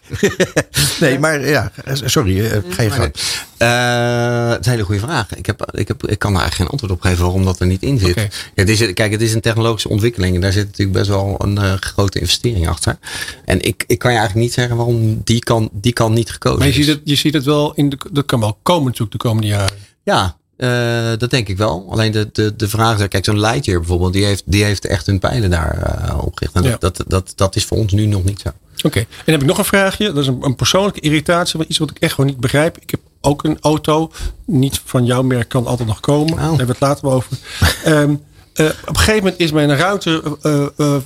nee, 1.00 1.18
maar 1.18 1.48
ja, 1.48 1.72
sorry. 1.92 2.46
eh, 2.46 2.58
Ga 2.68 2.82
je 2.82 2.90
gang. 2.90 3.14
Uh, 3.58 4.48
het 4.48 4.60
is 4.60 4.66
een 4.66 4.72
hele 4.72 4.84
goede 4.84 5.00
vraag. 5.00 5.36
Ik, 5.36 5.46
heb, 5.46 5.70
ik, 5.72 5.88
heb, 5.88 6.06
ik 6.06 6.18
kan 6.18 6.32
daar 6.32 6.40
eigenlijk 6.40 6.54
geen 6.54 6.66
antwoord 6.80 6.92
op 6.92 7.00
geven 7.00 7.24
waarom 7.24 7.44
dat 7.44 7.60
er 7.60 7.66
niet 7.66 7.82
in 7.82 7.98
zit. 7.98 8.28
Het 8.54 8.68
is, 8.68 8.92
kijk, 8.92 9.12
het 9.12 9.20
is 9.20 9.34
een 9.34 9.40
technologische 9.40 9.88
ontwikkeling 9.88 10.34
en 10.34 10.40
daar 10.40 10.52
zit 10.52 10.66
natuurlijk 10.66 10.98
best 10.98 11.08
wel 11.08 11.34
een 11.38 11.56
uh, 11.56 11.72
grote 11.74 12.18
investering 12.18 12.68
achter. 12.68 12.98
En 13.44 13.60
ik, 13.60 13.84
ik 13.86 13.98
kan 13.98 14.12
je 14.12 14.18
eigenlijk 14.18 14.46
niet 14.46 14.56
zeggen 14.56 14.76
waarom 14.76 15.20
die 15.24 15.38
kan, 15.38 15.68
die 15.72 15.92
kan 15.92 16.12
niet 16.12 16.30
gekozen 16.30 16.58
Maar 16.58 16.66
je 16.66 16.72
is. 16.72 16.84
ziet 16.86 16.94
het, 16.94 17.00
je 17.04 17.14
ziet 17.14 17.34
het 17.34 17.44
wel, 17.44 17.72
in 17.74 17.88
de, 17.88 17.98
dat 18.10 18.24
kan 18.24 18.40
wel 18.40 18.58
komen 18.62 18.84
natuurlijk 18.84 19.12
de 19.12 19.28
komende 19.28 19.48
jaren. 19.48 19.76
Ja, 20.02 20.36
uh, 20.58 21.18
dat 21.18 21.30
denk 21.30 21.48
ik 21.48 21.56
wel. 21.56 21.86
Alleen 21.90 22.12
de, 22.12 22.28
de, 22.32 22.56
de 22.56 22.68
vraag 22.68 22.98
is, 23.00 23.08
kijk, 23.08 23.24
zo'n 23.24 23.40
Lightyear 23.40 23.78
bijvoorbeeld, 23.78 24.12
die 24.12 24.24
heeft, 24.24 24.42
die 24.46 24.64
heeft 24.64 24.86
echt 24.86 25.06
hun 25.06 25.18
pijlen 25.18 25.50
daar 25.50 26.02
uh, 26.08 26.24
opgericht. 26.24 26.54
En 26.54 26.62
Ja. 26.62 26.76
dat, 26.78 27.04
dat, 27.06 27.32
dat, 27.36 27.56
is 27.56 27.64
voor 27.64 27.76
ons 27.76 27.92
nu 27.92 28.06
nog 28.06 28.24
niet 28.24 28.40
zo. 28.40 28.48
Oké, 28.48 28.86
okay. 28.86 29.02
en 29.02 29.08
dan 29.24 29.34
heb 29.34 29.42
ik 29.42 29.48
nog 29.48 29.58
een 29.58 29.64
vraagje. 29.64 30.06
Dat 30.06 30.22
is 30.22 30.26
een, 30.26 30.38
een 30.42 30.54
persoonlijke 30.54 31.00
irritatie, 31.00 31.58
maar 31.58 31.66
iets 31.66 31.78
wat 31.78 31.90
ik 31.90 31.98
echt 31.98 32.14
gewoon 32.14 32.30
niet 32.30 32.40
begrijp. 32.40 32.78
Ik 32.78 32.90
heb 32.90 33.00
ook 33.20 33.44
een 33.44 33.58
auto, 33.60 34.10
niet 34.44 34.80
van 34.84 35.04
jouw 35.04 35.22
merk, 35.22 35.48
kan 35.48 35.66
altijd 35.66 35.88
nog 35.88 36.00
komen. 36.00 36.36
Daar 36.36 36.48
hebben 36.48 36.66
we 36.66 36.72
het 36.72 36.80
later 36.80 37.08
over. 37.08 37.38
um, 37.86 38.22
uh, 38.60 38.66
op 38.66 38.88
een 38.88 38.96
gegeven 38.96 39.22
moment 39.22 39.40
is 39.40 39.52
mijn 39.52 39.76
ruiter, 39.76 40.22
uh, 40.42 40.66
uh, 40.76 40.96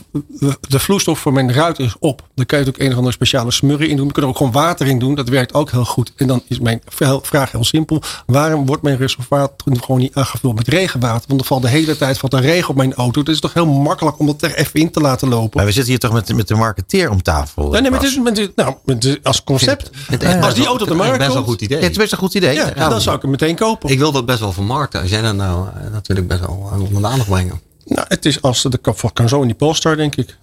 de 0.60 0.78
vloeistof 0.78 1.18
voor 1.18 1.32
mijn 1.32 1.52
ruiter 1.52 1.84
is 1.84 1.94
op. 1.98 2.22
Dan 2.34 2.46
kan 2.46 2.58
je 2.58 2.66
ook 2.66 2.78
een 2.78 2.90
of 2.90 2.94
andere 2.94 3.12
speciale 3.12 3.50
smurrie 3.50 3.88
in 3.88 3.96
doen. 3.96 4.06
Je 4.06 4.12
kunt 4.12 4.24
er 4.24 4.30
ook 4.30 4.36
gewoon 4.36 4.52
water 4.52 4.86
in 4.86 4.98
doen. 4.98 5.14
Dat 5.14 5.28
werkt 5.28 5.54
ook 5.54 5.70
heel 5.70 5.84
goed. 5.84 6.12
En 6.16 6.26
dan 6.26 6.42
is 6.48 6.60
mijn 6.60 6.82
vraag 7.22 7.52
heel 7.52 7.64
simpel. 7.64 8.02
Waarom 8.26 8.66
wordt 8.66 8.82
mijn 8.82 8.96
reservoir 8.96 9.48
gewoon 9.64 10.00
niet 10.00 10.14
aangevuld 10.14 10.54
met 10.54 10.68
regenwater? 10.68 11.24
Want 11.28 11.40
er 11.40 11.46
valt 11.46 11.62
de 11.62 11.68
hele 11.68 11.96
tijd 11.96 12.18
valt 12.18 12.32
er 12.32 12.40
regen 12.40 12.68
op 12.68 12.76
mijn 12.76 12.94
auto. 12.94 13.20
Het 13.20 13.28
is 13.28 13.40
toch 13.40 13.54
heel 13.54 13.66
makkelijk 13.66 14.18
om 14.18 14.26
dat 14.26 14.42
er 14.42 14.54
even 14.54 14.80
in 14.80 14.90
te 14.90 15.00
laten 15.00 15.28
lopen. 15.28 15.50
Maar 15.52 15.64
we 15.64 15.72
zitten 15.72 15.90
hier 15.90 16.00
toch 16.00 16.12
met, 16.12 16.34
met 16.34 16.48
de 16.48 16.54
marketeer 16.54 17.10
om 17.10 17.22
tafel. 17.22 17.70
Nee, 17.70 17.82
maar 17.82 17.92
het 17.92 18.02
is, 18.02 18.18
met, 18.18 18.52
nou, 18.56 18.74
met, 18.84 19.18
als 19.22 19.44
concept. 19.44 19.90
Het 20.06 20.22
is 20.22 20.34
als 20.34 20.54
die 20.54 20.66
auto 20.66 20.84
de 20.84 20.94
markt 20.94 21.18
best 21.18 21.28
wel 21.28 21.36
een 21.36 21.44
goed 21.44 21.60
idee. 21.60 21.78
Ja, 21.78 21.82
het 21.82 21.92
is 21.92 21.98
best 21.98 22.12
een 22.12 22.18
goed 22.18 22.34
idee. 22.34 22.54
ja, 22.54 22.70
Ja, 22.76 22.88
dan 22.88 23.00
zou 23.00 23.16
ik 23.16 23.22
hem 23.22 23.30
meteen 23.30 23.56
kopen. 23.56 23.90
Ik 23.90 23.98
wil 23.98 24.12
dat 24.12 24.26
best 24.26 24.40
wel 24.40 24.52
vermarkten. 24.52 25.00
Als 25.00 25.10
jij 25.10 25.20
dat 25.20 25.34
nou, 25.34 25.66
ik 26.06 26.28
best 26.28 26.40
wel 26.40 26.70
onder 26.72 27.00
de 27.00 27.06
aandacht 27.06 27.28
brengen. 27.46 27.60
Nou, 27.84 28.06
het 28.08 28.26
is 28.26 28.42
als 28.42 28.62
de 28.62 28.78
kan 29.12 29.28
zo 29.28 29.40
in 29.40 29.46
die 29.46 29.56
Polestar, 29.56 29.96
denk 29.96 30.16
ik. 30.16 30.36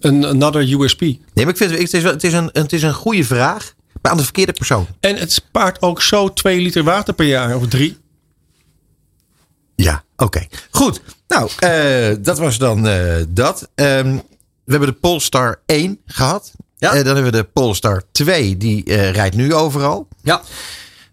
Een 0.00 0.26
another 0.26 0.80
USP. 0.80 1.00
Nee, 1.00 1.18
maar 1.34 1.48
ik 1.48 1.56
vind 1.56 1.70
het, 1.70 1.92
is, 1.92 2.02
het, 2.02 2.24
is 2.24 2.32
een, 2.32 2.50
het 2.52 2.72
is 2.72 2.82
een 2.82 2.94
goede 2.94 3.24
vraag, 3.24 3.74
maar 4.02 4.10
aan 4.12 4.16
de 4.16 4.22
verkeerde 4.22 4.52
persoon. 4.52 4.86
En 5.00 5.16
het 5.16 5.32
spaart 5.32 5.82
ook 5.82 6.02
zo 6.02 6.32
2 6.32 6.60
liter 6.60 6.84
water 6.84 7.14
per 7.14 7.26
jaar, 7.26 7.56
of 7.56 7.66
drie. 7.66 7.98
Ja, 9.74 10.04
oké. 10.16 10.46
Goed. 10.70 11.00
Nou, 11.28 11.50
eh, 11.58 12.16
dat 12.20 12.38
was 12.38 12.58
dan 12.58 12.86
eh, 12.86 13.16
dat. 13.28 13.68
Ehm, 13.74 14.16
we 14.64 14.70
hebben 14.70 14.88
de 14.88 14.98
Polestar 15.00 15.60
1 15.66 16.00
gehad. 16.06 16.52
Ja. 16.78 16.88
Eh, 16.88 17.04
dan 17.04 17.14
hebben 17.14 17.32
we 17.32 17.38
de 17.38 17.44
Polestar 17.44 18.02
2. 18.12 18.56
Die 18.56 18.84
eh, 18.84 19.10
rijdt 19.10 19.36
nu 19.36 19.54
overal. 19.54 20.08
Ja. 20.22 20.42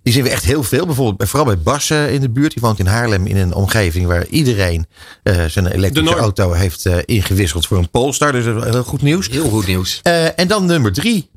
Die 0.04 0.14
zien 0.14 0.24
we 0.24 0.30
echt 0.30 0.44
heel 0.46 0.64
veel. 0.64 0.86
Bijvoorbeeld, 0.86 1.18
bij- 1.18 1.28
vooral 1.28 1.48
bij 1.56 1.58
Bas 1.64 1.90
eh, 1.90 2.14
in 2.14 2.22
de 2.22 2.30
buurt. 2.30 2.54
Die 2.54 2.62
woont 2.62 2.80
in 2.80 2.86
Haarlem 2.86 3.26
in 3.26 3.38
een 3.38 3.54
omgeving 3.54 4.06
waar 4.08 4.26
iedereen 4.28 4.86
eh, 5.24 5.46
zijn 5.46 5.68
elektrische 5.68 6.16
auto 6.16 6.52
heeft 6.52 6.86
eh, 6.86 6.96
ingewisseld 7.06 7.68
voor 7.68 7.78
een 7.78 7.90
Polestar. 7.90 8.32
Dus 8.32 8.46
dat 8.46 8.66
is 8.66 8.72
heel 8.72 8.84
goed 8.84 9.02
nieuws. 9.02 9.28
Heel 9.30 9.50
goed 9.50 9.68
nieuws. 9.68 10.00
Eh, 10.04 10.40
en 10.40 10.48
dan 10.48 10.66
nummer 10.66 10.94
3. 10.94 11.30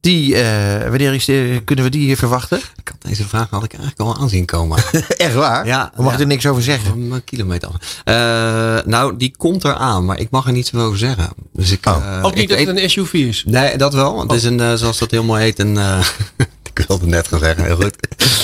Die, 0.00 0.36
eh, 0.36 0.88
wanneer 0.88 1.14
is 1.14 1.24
de, 1.24 1.62
kunnen 1.64 1.84
we 1.84 1.90
die 1.90 2.00
hier 2.00 2.16
verwachten? 2.16 2.58
Ik 2.76 2.88
had 2.88 2.96
deze 3.10 3.28
vraag 3.28 3.50
had 3.50 3.64
ik 3.64 3.72
eigenlijk 3.72 4.00
al 4.00 4.16
aanzien 4.16 4.44
komen. 4.44 4.78
Echt 5.16 5.34
waar? 5.34 5.66
Ja, 5.66 5.92
We 5.96 6.02
mag 6.02 6.12
ja. 6.14 6.18
er 6.20 6.26
niks 6.26 6.46
over 6.46 6.62
zeggen. 6.62 7.12
Een 7.12 7.24
kilometer 7.24 7.68
af. 7.68 8.00
Eh, 8.04 8.84
nou, 8.86 9.16
die 9.16 9.34
komt 9.36 9.64
eraan, 9.64 10.04
maar 10.04 10.18
ik 10.18 10.30
mag 10.30 10.46
er 10.46 10.52
niet 10.52 10.66
zoveel 10.66 10.86
over 10.86 10.98
zeggen. 10.98 11.28
Dus 11.52 11.70
ik, 11.70 11.86
Oh. 11.86 11.96
eh, 12.16 12.24
Ook 12.24 12.30
ik 12.32 12.36
niet 12.38 12.48
dat 12.48 12.58
het 12.58 12.68
een 12.82 12.90
SUV 12.90 13.12
is. 13.12 13.44
Nee, 13.46 13.76
dat 13.76 13.94
wel. 13.94 14.20
Het 14.20 14.32
is 14.32 14.44
een, 14.44 14.60
eh, 14.60 14.74
zoals 14.74 14.98
dat 14.98 15.10
heel 15.10 15.24
mooi 15.24 15.42
heet, 15.42 15.58
een. 15.58 15.78
ik 16.74 16.86
wilde 16.86 17.06
net 17.06 17.28
gaan 17.28 17.38
zeggen, 17.38 17.64
heel 17.64 17.76
goed. 17.76 17.96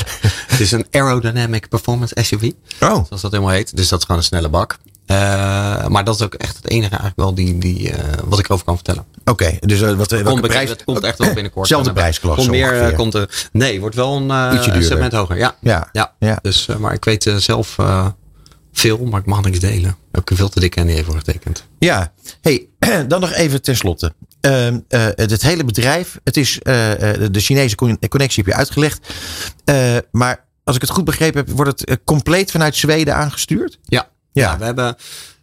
het 0.51 0.61
is 0.61 0.73
een 0.73 0.87
aerodynamic 0.91 1.69
performance 1.69 2.15
SUV. 2.23 2.51
Oh, 2.81 3.05
Zoals 3.07 3.23
dat 3.23 3.31
helemaal 3.31 3.53
heet. 3.53 3.77
Dus 3.77 3.89
dat 3.89 3.99
is 3.99 4.05
gewoon 4.05 4.21
een 4.21 4.27
snelle 4.27 4.49
bak. 4.49 4.79
Eh, 5.11 5.87
maar 5.87 6.05
dat 6.05 6.15
is 6.15 6.23
ook 6.23 6.35
echt 6.35 6.57
het 6.57 6.69
enige 6.71 6.89
eigenlijk 6.89 7.17
wel 7.17 7.35
die, 7.35 7.59
die, 7.59 7.91
eh, 7.93 8.19
wat 8.25 8.39
ik 8.39 8.51
over 8.51 8.65
kan 8.65 8.75
vertellen. 8.75 9.05
oké. 9.25 9.57
Dus 9.61 9.81
eh, 9.81 9.93
wat, 9.93 10.23
Komt, 10.23 10.41
prijs? 10.41 10.71
het 10.71 10.85
komt 10.85 11.05
echt 11.05 11.19
wel 11.19 11.33
binnenkort. 11.33 11.69
Zelfde 11.69 11.89
En, 11.89 11.95
prijsklasse 11.95 12.41
Komt 12.41 12.51
meer, 12.51 12.95
komt 12.95 13.15
er, 13.15 13.49
nee, 13.53 13.81
wordt 13.81 13.95
wel 13.95 14.17
een, 14.17 14.83
segment 14.83 15.13
hoger. 15.13 15.37
Ja. 15.37 15.57
Ja, 15.61 15.89
Ja. 15.93 16.15
ja. 16.19 16.39
Dus, 16.43 16.67
maar 16.79 16.93
ik 16.93 17.05
weet 17.05 17.33
zelf 17.37 17.77
veel, 18.73 18.99
maar 18.99 19.21
ik 19.21 19.27
mag 19.27 19.43
niks 19.43 19.59
delen. 19.59 19.97
Heb 20.13 20.31
ik 20.31 20.37
veel 20.37 20.49
te 20.49 20.61
dikke 20.61 20.81
NDA 20.85 21.03
voor 21.03 21.17
getekend. 21.17 21.65
Ja, 21.79 22.13
hey, 22.41 22.69
dan 23.09 23.21
nog 23.21 23.33
even 23.33 23.63
tenslotte. 23.63 24.13
Ehm 24.41 24.79
eh, 24.89 25.07
het 25.15 25.43
hele 25.43 25.65
bedrijf, 25.65 26.19
het 26.25 26.37
is 26.37 26.59
eh, 26.63 27.25
eh, 27.25 27.33
de 27.33 27.41
Chinese 27.41 27.75
con- 27.75 27.99
connectie 28.09 28.43
heb 28.45 28.53
je 28.53 28.59
uitgelegd. 28.59 29.15
Maar 30.11 30.45
als 30.65 30.77
ik 30.77 30.83
het 30.83 30.91
goed 30.91 31.05
begrepen 31.05 31.45
heb, 31.45 31.57
wordt 31.57 31.81
het 31.81 32.01
compleet 32.05 32.51
vanuit 32.51 32.77
Zweden 32.77 33.15
aangestuurd? 33.15 33.79
Ja. 33.83 34.09
Ja. 34.33 34.43
Ja, 34.51 34.59
we 34.59 34.65
hebben, 34.65 34.97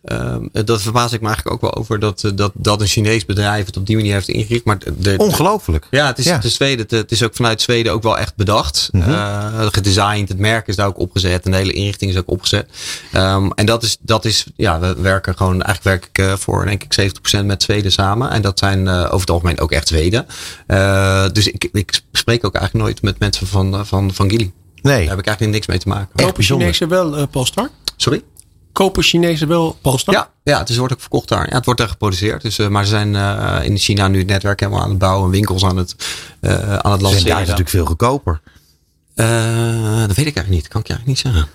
ehm, 0.07 0.65
dat 0.65 0.81
verbaas 0.81 1.13
ik 1.13 1.21
me 1.21 1.27
eigenlijk 1.27 1.55
ook 1.55 1.61
wel 1.61 1.75
over 1.81 1.99
dat, 1.99 2.23
eh, 2.23 2.31
dat, 2.35 2.51
dat 2.55 2.81
een 2.81 2.87
Chinees 2.87 3.25
bedrijf 3.25 3.65
het 3.65 3.77
op 3.77 3.85
die 3.85 3.95
manier 3.95 4.13
heeft 4.13 4.27
ingericht. 4.27 4.65
Maar 4.65 4.79
de, 4.79 4.93
de- 4.99 5.15
Ongelooflijk. 5.17 5.87
ja, 5.91 6.05
het 6.07 6.17
is, 6.17 6.25
Ja. 6.25 6.41
Is 6.43 6.53
Zweden, 6.55 6.79
het, 6.79 6.91
het 6.91 7.11
is 7.11 7.23
ook 7.23 7.35
vanuit 7.35 7.61
Zweden 7.61 7.91
ook 7.91 8.03
wel 8.03 8.17
echt 8.17 8.35
bedacht. 8.35 8.89
Eh, 8.91 9.65
gedesigned, 9.71 10.29
het 10.29 10.37
merk 10.37 10.67
is 10.67 10.75
daar 10.75 10.87
ook 10.87 10.99
opgezet 10.99 11.45
en 11.45 11.51
de 11.51 11.57
hele 11.57 11.71
inrichting 11.71 12.11
is 12.11 12.17
ook 12.17 12.29
opgezet. 12.29 12.69
Ehm, 13.11 13.49
en 13.55 13.65
dat 13.65 13.83
is, 13.83 13.97
dat 14.01 14.25
is, 14.25 14.45
ja, 14.55 14.79
we 14.79 14.95
werken 15.01 15.37
gewoon, 15.37 15.61
eigenlijk 15.61 15.83
werk 15.83 16.05
ik 16.05 16.25
eh, 16.25 16.37
voor 16.37 16.65
denk 16.65 16.83
ik 16.83 16.93
70% 16.93 17.45
met 17.45 17.63
Zweden 17.63 17.91
samen. 17.91 18.29
En 18.29 18.41
dat 18.41 18.59
zijn 18.59 18.87
eh, 18.87 18.99
over 19.03 19.19
het 19.19 19.29
algemeen 19.29 19.59
ook 19.59 19.71
echt 19.71 19.87
Zweden. 19.87 20.25
Eh, 20.67 21.25
dus 21.31 21.47
ik, 21.47 21.69
ik 21.71 22.01
spreek 22.11 22.45
ook 22.45 22.55
eigenlijk 22.55 22.85
nooit 22.85 23.01
met 23.01 23.19
mensen 23.19 23.47
van, 23.47 23.85
van, 23.85 24.13
van 24.13 24.29
Gili. 24.29 24.51
Nee. 24.81 24.99
Daar 24.99 25.09
heb 25.09 25.19
ik 25.19 25.25
eigenlijk 25.25 25.55
niks 25.55 25.67
mee 25.67 25.77
te 25.77 25.87
maken. 25.87 26.09
Echt 26.25 26.35
bijzonder. 26.35 26.73
Chinezen 26.73 26.89
wel 26.89 27.27
Polestar? 27.27 27.69
Sorry? 27.95 28.21
Kopen 28.77 29.03
Chinezen 29.03 29.47
wel 29.47 29.77
Polestar? 29.81 30.13
Ja, 30.13 30.29
ja, 30.43 30.59
het 30.59 30.69
is, 30.69 30.77
wordt 30.77 30.93
ook 30.93 30.99
verkocht 30.99 31.27
daar. 31.27 31.49
Ja, 31.49 31.55
het 31.55 31.65
wordt 31.65 31.79
daar 31.79 31.89
geproduceerd. 31.89 32.41
Dus, 32.41 32.59
eh, 32.59 32.67
maar 32.67 32.83
ze 32.83 32.89
zijn 32.89 33.15
eh, 33.15 33.59
in 33.63 33.77
China 33.77 34.07
nu 34.07 34.17
het 34.17 34.27
netwerk 34.27 34.59
helemaal 34.59 34.81
aan 34.81 34.89
het 34.89 34.97
bouwen. 34.97 35.29
Winkels 35.29 35.63
aan 35.63 35.77
het, 35.77 35.95
eh 36.39 36.51
aan 36.51 36.61
het 36.61 36.75
En 36.75 36.81
daar 36.81 36.95
is 36.95 37.01
lanceren. 37.01 37.39
natuurlijk 37.39 37.69
veel 37.69 37.85
goedkoper. 37.85 38.41
Eh, 39.15 39.27
dat 39.99 40.15
weet 40.15 40.25
ik 40.25 40.35
eigenlijk 40.35 40.49
niet. 40.49 40.67
Kan 40.67 40.81
ik 40.81 40.87
je 40.87 40.93
eigenlijk 40.93 41.05
niet 41.05 41.19
zeggen. 41.19 41.47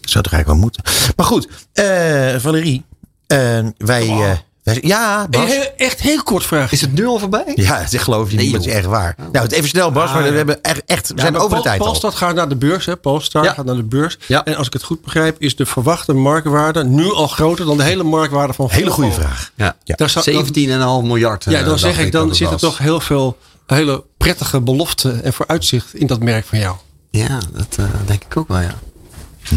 Zou 0.00 0.24
toch 0.24 0.32
eigenlijk 0.32 0.46
wel 0.46 0.56
moeten. 0.56 0.82
Maar 1.16 1.26
goed, 1.26 1.48
eh, 1.72 2.40
Valerie. 2.40 2.84
wij, 3.26 3.74
wij. 3.76 4.44
Ja, 4.80 5.22
Een 5.24 5.30
Bas. 5.30 5.44
heel- 5.50 5.72
echt 5.76 6.00
heel 6.00 6.22
kort 6.22 6.44
vraag. 6.44 6.72
Is 6.72 6.80
het 6.80 6.92
nu 6.94 7.06
al 7.06 7.18
voorbij? 7.18 7.52
Ja, 7.54 7.78
dat 7.90 8.00
geloof 8.00 8.30
je 8.30 8.36
niet, 8.36 8.44
Nee, 8.46 8.54
het 8.54 8.66
is 8.66 8.72
echt 8.72 8.84
waar. 8.86 9.14
Nou, 9.32 9.44
het 9.44 9.52
even 9.52 9.68
snel, 9.68 9.92
Bas, 9.92 10.08
Ah, 10.08 10.14
maar 10.14 10.30
we, 10.30 10.36
hebben 10.36 10.62
echt, 10.62 10.82
echt, 10.86 11.08
we 11.14 11.20
zijn 11.20 11.36
over 11.36 11.56
de 11.56 11.62
tijd 11.62 11.80
al. 11.80 11.86
Polestar 11.86 12.12
gaat 12.12 12.34
naar 12.34 12.48
de 12.48 12.56
beurs. 12.56 12.86
Hè? 12.86 12.96
Polestar 12.96 13.44
Ja. 13.44 13.52
gaat 13.52 13.64
naar 13.64 13.76
de 13.76 13.82
beurs. 13.82 14.18
Ja. 14.26 14.44
En 14.44 14.54
als 14.56 14.66
ik 14.66 14.72
het 14.72 14.82
goed 14.82 15.02
begrijp, 15.02 15.36
is 15.40 15.56
de 15.56 15.66
verwachte 15.66 16.12
marktwaarde 16.12 16.84
nu 16.84 17.12
al 17.12 17.26
groter 17.26 17.64
dan 17.66 17.76
de 17.76 17.82
hele 17.82 18.02
marktwaarde 18.02 18.52
van 18.52 18.68
Hele 18.70 18.90
goede 18.90 19.12
vraag. 19.12 19.50
Ja. 19.54 19.76
Ja. 19.84 19.94
Daar 19.96 20.10
zou- 20.10 20.24
17,5 20.24 21.02
miljard. 21.06 21.44
Ja, 21.44 21.58
eh, 21.58 21.64
dan 21.64 21.78
zeg 21.78 21.98
ik, 21.98 22.12
dan 22.12 22.26
dat 22.28 22.36
zit 22.36 22.50
er 22.50 22.58
toch 22.58 22.78
heel 22.78 23.00
veel 23.00 23.36
hele 23.66 24.04
prettige 24.16 24.60
beloften 24.60 25.24
en 25.24 25.32
vooruitzicht 25.32 25.94
in 25.94 26.06
dat 26.06 26.20
merk 26.20 26.44
van 26.46 26.58
jou. 26.58 26.76
Ja, 27.10 27.38
dat 27.52 27.76
eh, 27.78 27.84
denk 28.06 28.24
ik 28.24 28.36
ook 28.36 28.48
wel, 28.48 28.60
ja. 28.60 28.74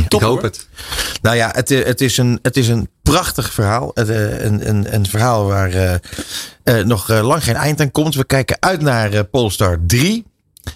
Top, 0.07 0.21
ik 0.21 0.27
hoop 0.27 0.35
hoor. 0.35 0.43
het. 0.43 0.67
Nou 1.21 1.35
ja, 1.35 1.49
het, 1.53 1.71
eh, 1.71 1.85
het, 1.85 2.01
is, 2.01 2.17
een, 2.17 2.39
het 2.41 2.57
is 2.57 2.67
een 2.67 2.89
prachtig 3.03 3.53
verhaal. 3.53 3.91
Het, 3.93 4.09
eh, 4.09 4.43
een, 4.43 4.69
een, 4.69 4.93
een 4.93 5.05
verhaal 5.05 5.45
waar 5.45 5.71
eh, 5.73 5.93
eh, 6.63 6.85
nog 6.85 7.07
lang 7.07 7.43
geen 7.43 7.55
eind 7.55 7.81
aan 7.81 7.91
komt. 7.91 8.15
We 8.15 8.23
kijken 8.25 8.57
uit 8.59 8.81
naar 8.81 9.23
Polestar 9.23 9.77
3. 9.87 10.25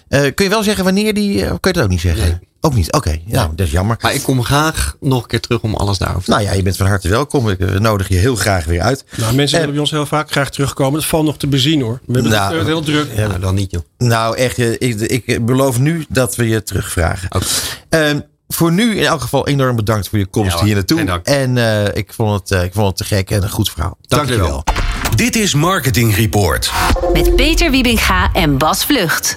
Eh, 0.08 0.20
kun 0.34 0.44
je 0.44 0.50
wel 0.50 0.62
zeggen 0.62 0.84
wanneer 0.84 1.14
die... 1.14 1.40
kun 1.44 1.58
je 1.60 1.72
dat 1.72 1.82
ook 1.82 1.88
niet 1.88 2.00
zeggen? 2.00 2.28
Nee. 2.28 2.38
Ook 2.60 2.74
niet? 2.74 2.92
Oké, 2.92 3.20
nou, 3.24 3.50
dat 3.54 3.66
is 3.66 3.72
jammer. 3.72 3.96
Maar 4.00 4.14
ik 4.14 4.22
kom 4.22 4.44
graag 4.44 4.96
nog 5.00 5.22
een 5.22 5.28
keer 5.28 5.40
terug 5.40 5.60
om 5.60 5.74
alles 5.74 5.98
daarover 5.98 6.24
te 6.24 6.30
Nou 6.30 6.42
ja, 6.42 6.52
je 6.52 6.62
bent 6.62 6.76
van 6.76 6.86
harte 6.86 7.08
welkom. 7.08 7.50
Ik 7.50 7.78
nodig 7.80 8.08
je 8.08 8.16
heel 8.16 8.36
graag 8.36 8.64
weer 8.64 8.80
uit. 8.80 9.04
Nou, 9.16 9.34
mensen 9.34 9.58
willen 9.58 9.72
bij 9.72 9.82
ons 9.82 9.90
heel 9.90 10.06
vaak 10.06 10.30
graag 10.30 10.50
terugkomen. 10.50 11.00
Dat 11.00 11.08
valt 11.08 11.24
nog 11.24 11.38
te 11.38 11.46
bezien 11.46 11.80
hoor. 11.80 12.00
We 12.06 12.12
hebben 12.12 12.32
Nou, 12.32 12.56
het 12.56 12.66
heel 12.66 12.80
druk. 12.80 13.10
Ja, 13.16 13.26
nou, 13.26 13.40
dan 13.40 13.54
niet, 13.54 13.70
joh. 13.70 13.82
Nou, 13.98 14.36
echt, 14.36 14.58
ik, 14.58 15.00
ik 15.00 15.46
beloof 15.46 15.78
nu 15.78 16.06
dat 16.08 16.36
we 16.36 16.48
je 16.48 16.62
terugvragen. 16.62 17.34
Oké. 17.34 17.46
Voor 18.48 18.72
nu 18.72 18.96
in 18.96 19.04
elk 19.04 19.20
geval 19.20 19.46
enorm 19.46 19.76
bedankt 19.76 20.08
voor 20.08 20.18
je 20.18 20.26
komst 20.26 20.58
Ja 20.58 20.64
hier 20.64 20.74
naartoe. 20.74 21.04
dank. 21.04 21.26
En 21.26 21.58
eh, 21.58 21.96
ik, 21.96 22.12
vond 22.12 22.40
het, 22.40 22.50
eh, 22.50 22.64
ik 22.64 22.72
vond 22.72 22.86
het 22.86 22.96
te 22.96 23.04
gek 23.04 23.30
en 23.30 23.42
een 23.42 23.50
goed 23.50 23.70
verhaal. 23.70 23.96
Dank 24.00 24.28
Dankjewel. 24.28 24.64
jullie 24.64 25.14
Dit 25.16 25.36
is 25.36 25.54
Marketing 25.54 26.16
Report. 26.16 26.72
Met 27.12 27.36
Peter 27.36 27.70
Wiebinga 27.70 28.32
en 28.32 28.58
Bas 28.58 28.84
Vlucht. 28.84 29.36